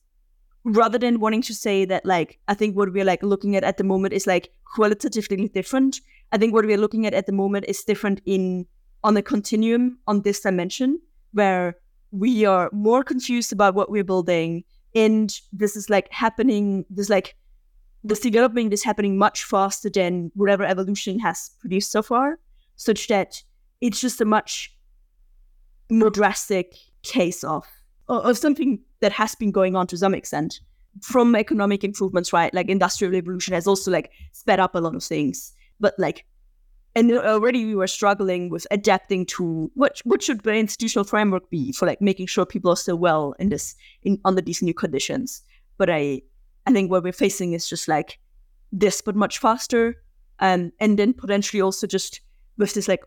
[0.65, 3.77] rather than wanting to say that like I think what we're like looking at at
[3.77, 6.01] the moment is like qualitatively different.
[6.33, 8.67] I think what we're looking at at the moment is different in
[9.05, 11.01] on the continuum on this dimension
[11.33, 11.77] where
[12.13, 14.63] we are more confused about what we're building
[14.95, 17.35] and this is like happening this like
[18.05, 22.39] this development is happening much faster than whatever evolution has produced so far
[22.77, 23.43] such that
[23.81, 24.77] it's just a much
[25.91, 27.67] more drastic case of
[28.09, 30.61] of something that has been going on to some extent.
[31.01, 35.03] From economic improvements right like industrial revolution has also like sped up a lot of
[35.03, 36.27] things but like
[36.95, 41.73] and already we were struggling with adapting to what what should the institutional framework be
[41.73, 45.43] for like making sure people are still well in this in under these new conditions.
[45.79, 46.23] But i
[46.67, 48.19] i think what we're facing is just like
[48.73, 49.97] this but much faster.
[50.39, 52.21] Um, and then potentially also just
[52.59, 53.05] with this like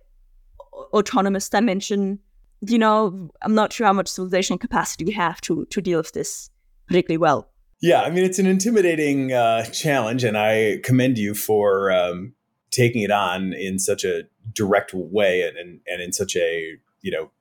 [0.93, 2.19] autonomous dimension.
[2.61, 6.13] You know i'm not sure how much civilization capacity we have to to deal with
[6.13, 6.49] this
[6.87, 7.49] particularly well.
[7.81, 12.33] Yeah, I mean it's an intimidating uh, challenge, and I commend you for um,
[12.75, 14.23] taking it on in such a
[14.53, 17.31] direct way and, and, and in such a you know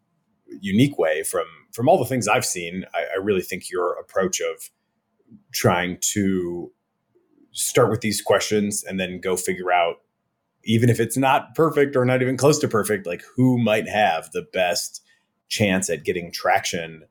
[0.61, 2.85] unique way from from all the things I've seen.
[2.95, 4.71] I, I really think your approach of
[5.53, 6.71] trying to
[7.53, 9.97] start with these questions and then go figure out
[10.65, 14.31] even if it's not perfect or not even close to perfect like who might have
[14.33, 15.03] the best
[15.49, 17.05] chance at getting traction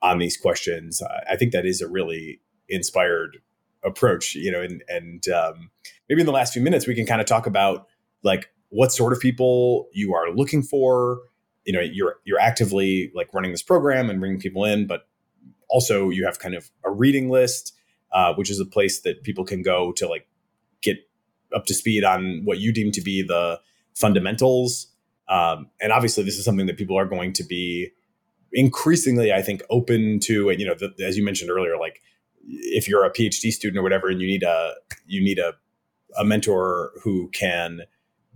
[0.00, 3.38] on these questions i think that is a really inspired
[3.82, 5.70] approach you know and and um,
[6.08, 7.86] maybe in the last few minutes we can kind of talk about
[8.22, 11.20] like what sort of people you are looking for.
[11.64, 15.06] You know you're you're actively like running this program and bringing people in but
[15.68, 17.74] also you have kind of a reading list
[18.12, 20.26] uh, which is a place that people can go to like
[20.82, 20.96] get
[21.54, 23.60] up to speed on what you deem to be the
[23.94, 24.86] fundamentals.
[25.28, 27.90] Um, and obviously this is something that people are going to be
[28.52, 32.00] increasingly i think open to and you know the, as you mentioned earlier like
[32.46, 34.72] if you're a phd student or whatever and you need a
[35.06, 35.52] you need a,
[36.16, 37.82] a mentor who can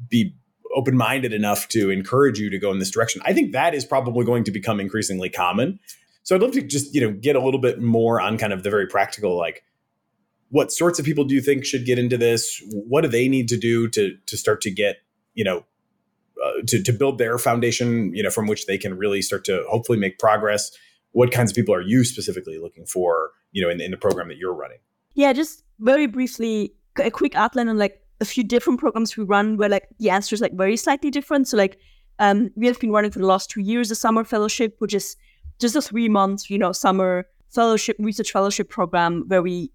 [0.08, 0.34] be
[0.74, 4.24] open-minded enough to encourage you to go in this direction i think that is probably
[4.24, 5.78] going to become increasingly common
[6.22, 8.62] so I'd love to just, you know, get a little bit more on kind of
[8.62, 9.64] the very practical, like
[10.50, 12.62] what sorts of people do you think should get into this?
[12.70, 14.98] What do they need to do to to start to get,
[15.34, 15.64] you know,
[16.44, 19.64] uh, to to build their foundation, you know, from which they can really start to
[19.68, 20.70] hopefully make progress?
[21.12, 24.28] What kinds of people are you specifically looking for, you know, in, in the program
[24.28, 24.78] that you're running?
[25.14, 29.56] Yeah, just very briefly, a quick outline on like a few different programs we run
[29.56, 31.48] where like the answer is like very slightly different.
[31.48, 31.78] So like
[32.18, 35.16] um, we have been running for the last two years a summer fellowship, which is
[35.58, 39.72] just a three months, you know, summer fellowship, research fellowship program where we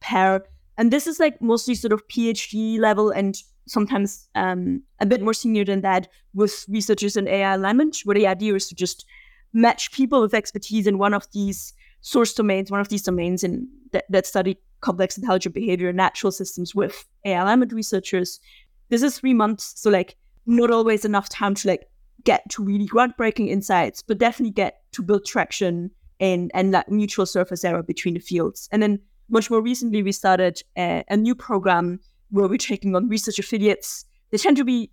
[0.00, 0.44] pair.
[0.76, 3.36] And this is like mostly sort of PhD level and
[3.66, 8.26] sometimes um, a bit more senior than that with researchers in AI alignment, where the
[8.26, 9.04] idea is to just
[9.52, 13.68] match people with expertise in one of these source domains, one of these domains in
[14.08, 18.40] that study complex intelligent behavior, natural systems with AI and researchers.
[18.88, 21.88] This is three months, so like not always enough time to like
[22.24, 25.90] get to really groundbreaking insights, but definitely get to build traction
[26.20, 28.68] and and like mutual surface area between the fields.
[28.72, 32.00] And then much more recently, we started a, a new program
[32.30, 34.04] where we're taking on research affiliates.
[34.30, 34.90] They tend to be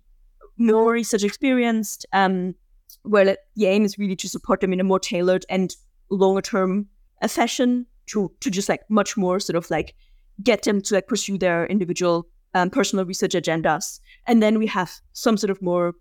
[0.58, 2.54] more research experienced, um,
[3.02, 5.74] where the aim is really to support them in a more tailored and
[6.10, 6.86] longer term
[7.28, 9.94] fashion to to just like much more sort of like
[10.42, 14.00] get them to like pursue their individual um, personal research agendas.
[14.26, 15.94] And then we have some sort of more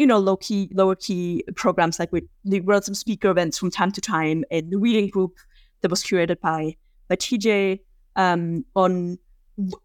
[0.00, 3.70] you know, low key, lower key programs like we, we run some speaker events from
[3.70, 5.36] time to time in the reading group
[5.82, 6.74] that was curated by
[7.08, 7.80] by TJ
[8.16, 9.18] um, on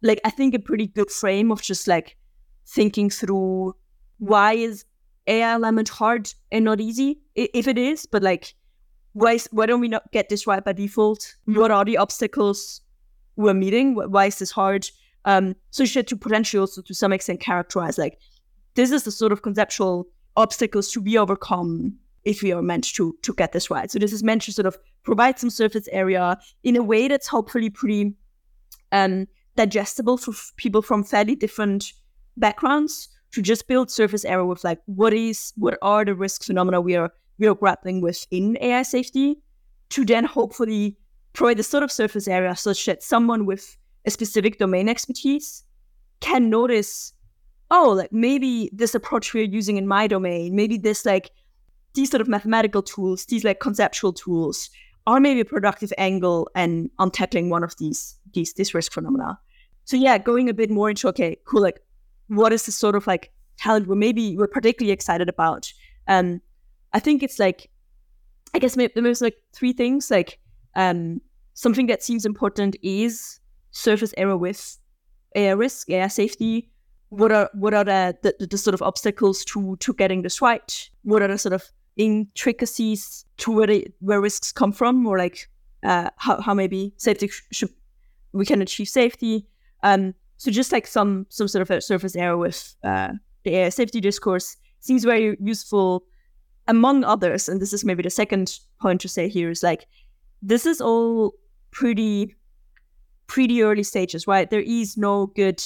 [0.02, 2.16] like I think a pretty good frame of just like
[2.66, 3.76] thinking through
[4.20, 4.86] why is
[5.28, 8.56] AI alignment hard and not easy if it is, but like
[9.16, 11.36] why is, why don't we not get this right by default?
[11.46, 12.82] What are the obstacles
[13.38, 13.96] we're meeting?
[13.96, 14.90] Why is this hard?
[15.24, 18.20] Um, so you should to potentially also to some extent characterize like
[18.76, 20.06] this is the sort of conceptual
[20.36, 23.90] obstacles to be overcome if we are meant to to get this right.
[23.90, 27.28] So this is meant to sort of provide some surface area in a way that's
[27.28, 28.14] hopefully pretty
[28.92, 31.94] um, digestible for f- people from fairly different
[32.36, 36.82] backgrounds to just build surface area with like what is what are the risk phenomena
[36.82, 39.38] we are we are grappling with in AI safety
[39.90, 40.98] to then hopefully
[41.34, 45.64] provide the sort of surface area such that someone with a specific domain expertise
[46.22, 47.14] can notice
[47.72, 51.32] oh, like maybe this approach we're using in my domain, maybe this like
[51.94, 54.70] these sort of mathematical tools, these like conceptual tools
[55.08, 59.40] are maybe a productive angle and on tackling one of these these this risk phenomena.
[59.86, 61.80] So yeah, going a bit more into okay, cool, like
[62.28, 65.72] what is the sort of like talent we're maybe we're particularly excited about?
[66.08, 66.42] Um,
[66.96, 67.70] I think it's like
[68.56, 70.10] I guess maybe there's like three things.
[70.10, 70.40] Like
[70.76, 71.22] um,
[71.54, 73.40] something that seems important is
[73.72, 74.80] surface area with
[75.36, 76.72] AI risk, AI safety
[77.10, 80.90] what are what are the, the, the, sort of obstacles to to getting this right?
[81.04, 81.64] What are the sort of
[81.98, 85.50] intricacies to where they, where risks come from, or like
[85.84, 87.70] uh, how how maybe safety should
[88.34, 89.48] we can achieve safety?
[89.84, 93.14] Um, so just like some some sort of surface area with uh,
[93.44, 96.04] the AI safety discourse seems very useful,
[96.68, 97.48] among others.
[97.50, 99.88] And this is maybe the second point to say here is like
[100.42, 101.34] this is all
[101.72, 102.36] pretty
[103.28, 104.50] pretty early stages, right?
[104.50, 105.62] There is no good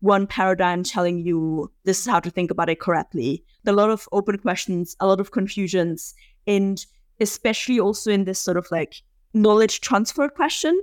[0.00, 3.44] one paradigm telling you this is how to think about it correctly.
[3.66, 6.14] A lot of open questions, a lot of confusions,
[6.46, 6.84] and
[7.20, 9.02] especially also in this sort of like
[9.32, 10.78] knowledge transfer question.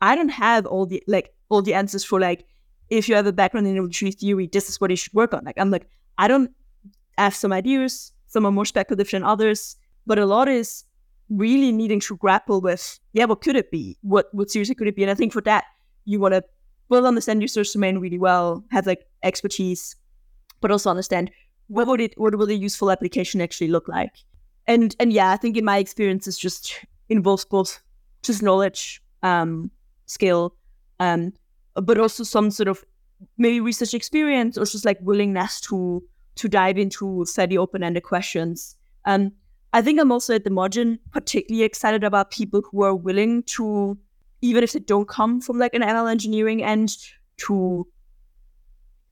[0.00, 2.46] I don't have all the like all the answers for like
[2.90, 5.44] if you have a background in evolutionary theory, this is what you should work on.
[5.44, 5.86] Like I'm like
[6.16, 6.50] I don't
[7.18, 8.12] have some ideas.
[8.34, 10.82] Some are more speculative than others, but a lot is
[11.28, 13.96] really needing to grapple with, yeah, what could it be?
[14.02, 15.04] What what seriously could it be?
[15.04, 15.66] And I think for that,
[16.04, 16.42] you want to
[16.88, 19.94] well understand your search domain really well, have like expertise,
[20.60, 21.30] but also understand
[21.68, 24.16] what would it what would a useful application actually look like.
[24.66, 27.80] And and yeah, I think in my experience, it's just involves both
[28.24, 29.70] just knowledge, um,
[30.06, 30.56] skill,
[30.98, 31.34] um,
[31.76, 32.84] but also some sort of
[33.38, 36.02] maybe research experience or just like willingness to
[36.36, 38.76] to dive into fairly open-ended questions.
[39.04, 39.32] Um,
[39.72, 43.98] I think I'm also at the margin particularly excited about people who are willing to,
[44.40, 46.96] even if they don't come from like an ML engineering end,
[47.38, 47.86] to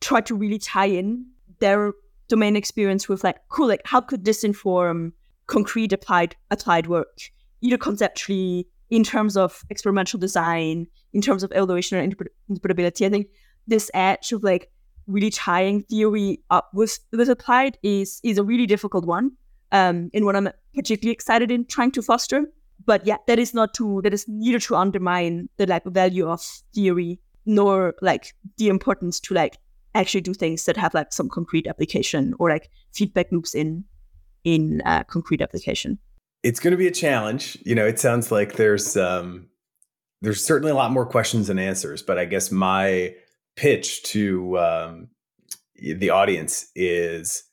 [0.00, 1.26] try to really tie in
[1.58, 1.92] their
[2.28, 5.12] domain experience with like, cool, like how could this inform
[5.46, 7.18] concrete applied applied work,
[7.60, 13.06] either conceptually, in terms of experimental design, in terms of evaluation or interpretability.
[13.06, 13.28] I think
[13.66, 14.70] this edge of like
[15.06, 19.32] really tying theory up with with applied is is a really difficult one
[19.72, 22.44] um, and what I'm particularly excited in trying to foster.
[22.84, 26.42] But yeah, that is not to that is neither to undermine the like value of
[26.74, 29.58] theory nor like the importance to like
[29.94, 33.84] actually do things that have like some concrete application or like feedback loops in
[34.44, 35.98] in uh, concrete application.
[36.42, 37.56] It's going to be a challenge.
[37.64, 39.48] You know, it sounds like there's um,
[40.22, 42.02] there's certainly a lot more questions than answers.
[42.02, 43.14] But I guess my
[43.56, 45.08] pitch to um,
[45.76, 47.44] the audience is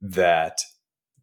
[0.00, 0.60] that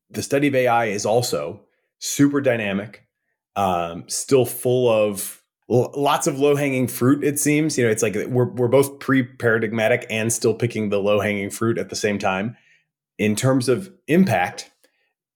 [0.10, 1.62] the study of AI is also
[2.00, 3.08] super dynamic,
[3.56, 7.24] um, still full of lots of low hanging fruit.
[7.24, 11.00] It seems you know it's like we're we're both pre paradigmatic and still picking the
[11.00, 12.56] low hanging fruit at the same time.
[13.18, 14.72] In terms of impact,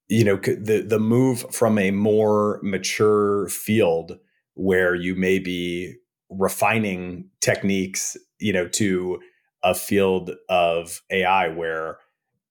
[0.07, 4.17] you know the the move from a more mature field
[4.55, 5.95] where you may be
[6.29, 9.19] refining techniques, you know, to
[9.63, 11.97] a field of AI where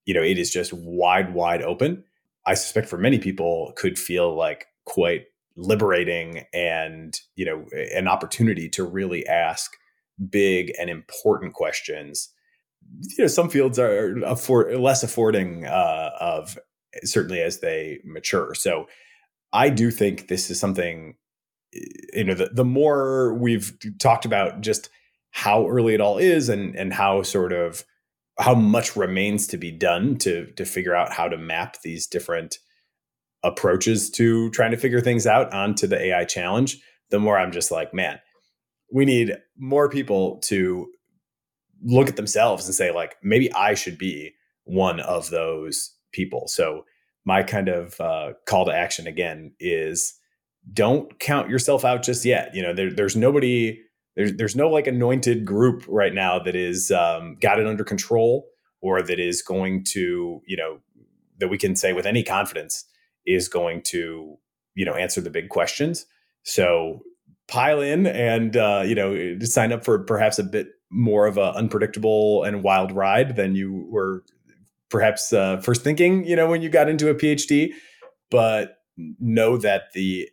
[0.04, 2.04] you know it is just wide wide open.
[2.46, 5.24] I suspect for many people could feel like quite
[5.56, 7.64] liberating and you know
[7.94, 9.72] an opportunity to really ask
[10.30, 12.30] big and important questions.
[13.00, 16.58] You know some fields are afford, less affording uh, of
[17.04, 18.54] certainly as they mature.
[18.54, 18.86] So
[19.52, 21.14] i do think this is something
[21.72, 24.90] you know the, the more we've talked about just
[25.36, 27.84] how early it all is and and how sort of
[28.38, 32.58] how much remains to be done to to figure out how to map these different
[33.44, 36.78] approaches to trying to figure things out onto the AI challenge,
[37.10, 38.18] the more I'm just like, man,
[38.90, 40.90] we need more people to
[41.84, 44.32] look at themselves and say like maybe I should be
[44.64, 46.48] one of those people.
[46.48, 46.86] So
[47.26, 50.14] my kind of uh, call to action again is
[50.72, 52.54] don't count yourself out just yet.
[52.54, 53.82] You know, there, there's nobody
[54.16, 58.46] there's there's no like anointed group right now that is um, got it under control
[58.80, 60.78] or that is going to you know
[61.38, 62.84] that we can say with any confidence
[63.26, 64.36] is going to
[64.74, 66.06] you know answer the big questions.
[66.42, 67.00] So
[67.48, 71.54] pile in and uh, you know sign up for perhaps a bit more of an
[71.54, 74.24] unpredictable and wild ride than you were
[74.88, 77.72] perhaps uh, first thinking you know when you got into a phd
[78.30, 78.76] but
[79.18, 80.28] know that the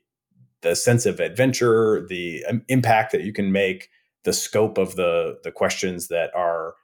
[0.64, 3.90] the sense of adventure, the um, impact that you can make,
[4.24, 6.76] the scope of the the questions that are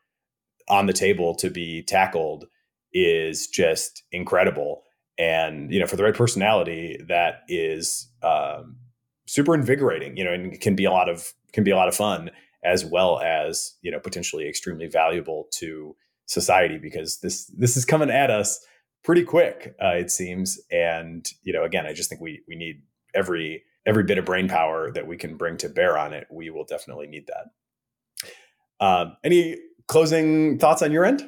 [0.67, 2.45] on the table to be tackled
[2.93, 4.83] is just incredible.
[5.17, 8.77] And you know, for the right personality, that is um,
[9.25, 10.15] super invigorating.
[10.17, 12.29] You know, and can be a lot of can be a lot of fun
[12.63, 15.95] as well as you know potentially extremely valuable to
[16.25, 18.63] society because this this is coming at us
[19.03, 22.81] pretty quick uh, it seems and you know again i just think we we need
[23.15, 26.51] every every bit of brain power that we can bring to bear on it, we
[26.51, 28.85] will definitely need that.
[28.85, 29.57] Um, any
[29.87, 31.27] closing thoughts on your end?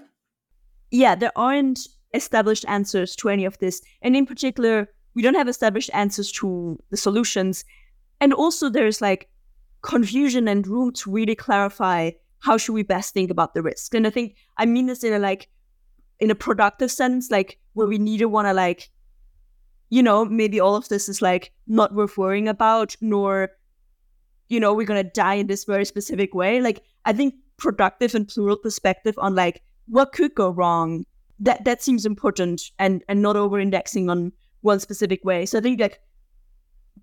[0.92, 1.80] Yeah, there aren't
[2.14, 3.82] established answers to any of this.
[4.04, 7.66] And in particular, we don't have established answers to the solutions.
[8.20, 9.28] And also, there's like
[9.82, 13.96] confusion and room to really clarify how should we best think about the risk.
[13.96, 15.50] And I think I mean this in a like
[16.20, 18.92] in a productive sense, like where we neither want to like
[19.92, 23.52] you know, maybe all of this is like not worth worrying about, nor,
[24.48, 26.62] you know, we're gonna die in this very specific way.
[26.62, 31.06] Like, I think productive and plural perspective on like what could go wrong,
[31.40, 34.32] that that seems important and and not over indexing on
[34.62, 35.46] one specific way.
[35.46, 36.00] So I think like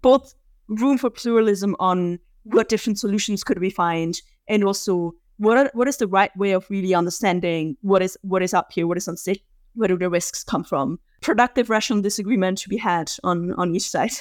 [0.01, 0.35] both
[0.69, 5.89] room for pluralism on what different solutions could we find and also what are, what
[5.89, 9.09] is the right way of really understanding what is what is up here, what is
[9.09, 9.43] on stage,
[9.79, 13.89] where do the risks come from productive rational disagreement to be had on on each
[13.89, 14.13] side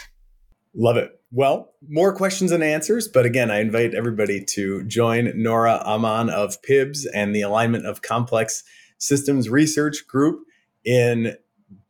[0.74, 5.82] love it well more questions and answers but again i invite everybody to join Nora
[5.86, 8.64] Ammann of PIBBSS and the alignment of complex
[8.98, 10.46] systems research group
[10.86, 11.36] in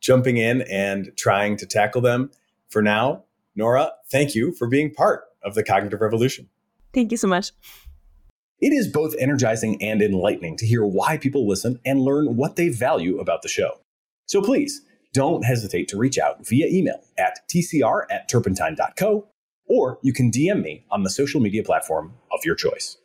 [0.00, 2.30] jumping in and trying to tackle them
[2.68, 3.24] For now,
[3.54, 6.48] Nora, thank you for being part of the cognitive revolution.
[6.92, 7.52] Thank you so much.
[8.60, 12.68] It is both energizing and enlightening to hear why people listen and learn what they
[12.68, 13.78] value about the show.
[14.26, 14.82] So please
[15.14, 19.28] don't hesitate to reach out via email at tcr at turpentine.co,
[19.66, 22.96] or you can DM me on the social media platform of your choice.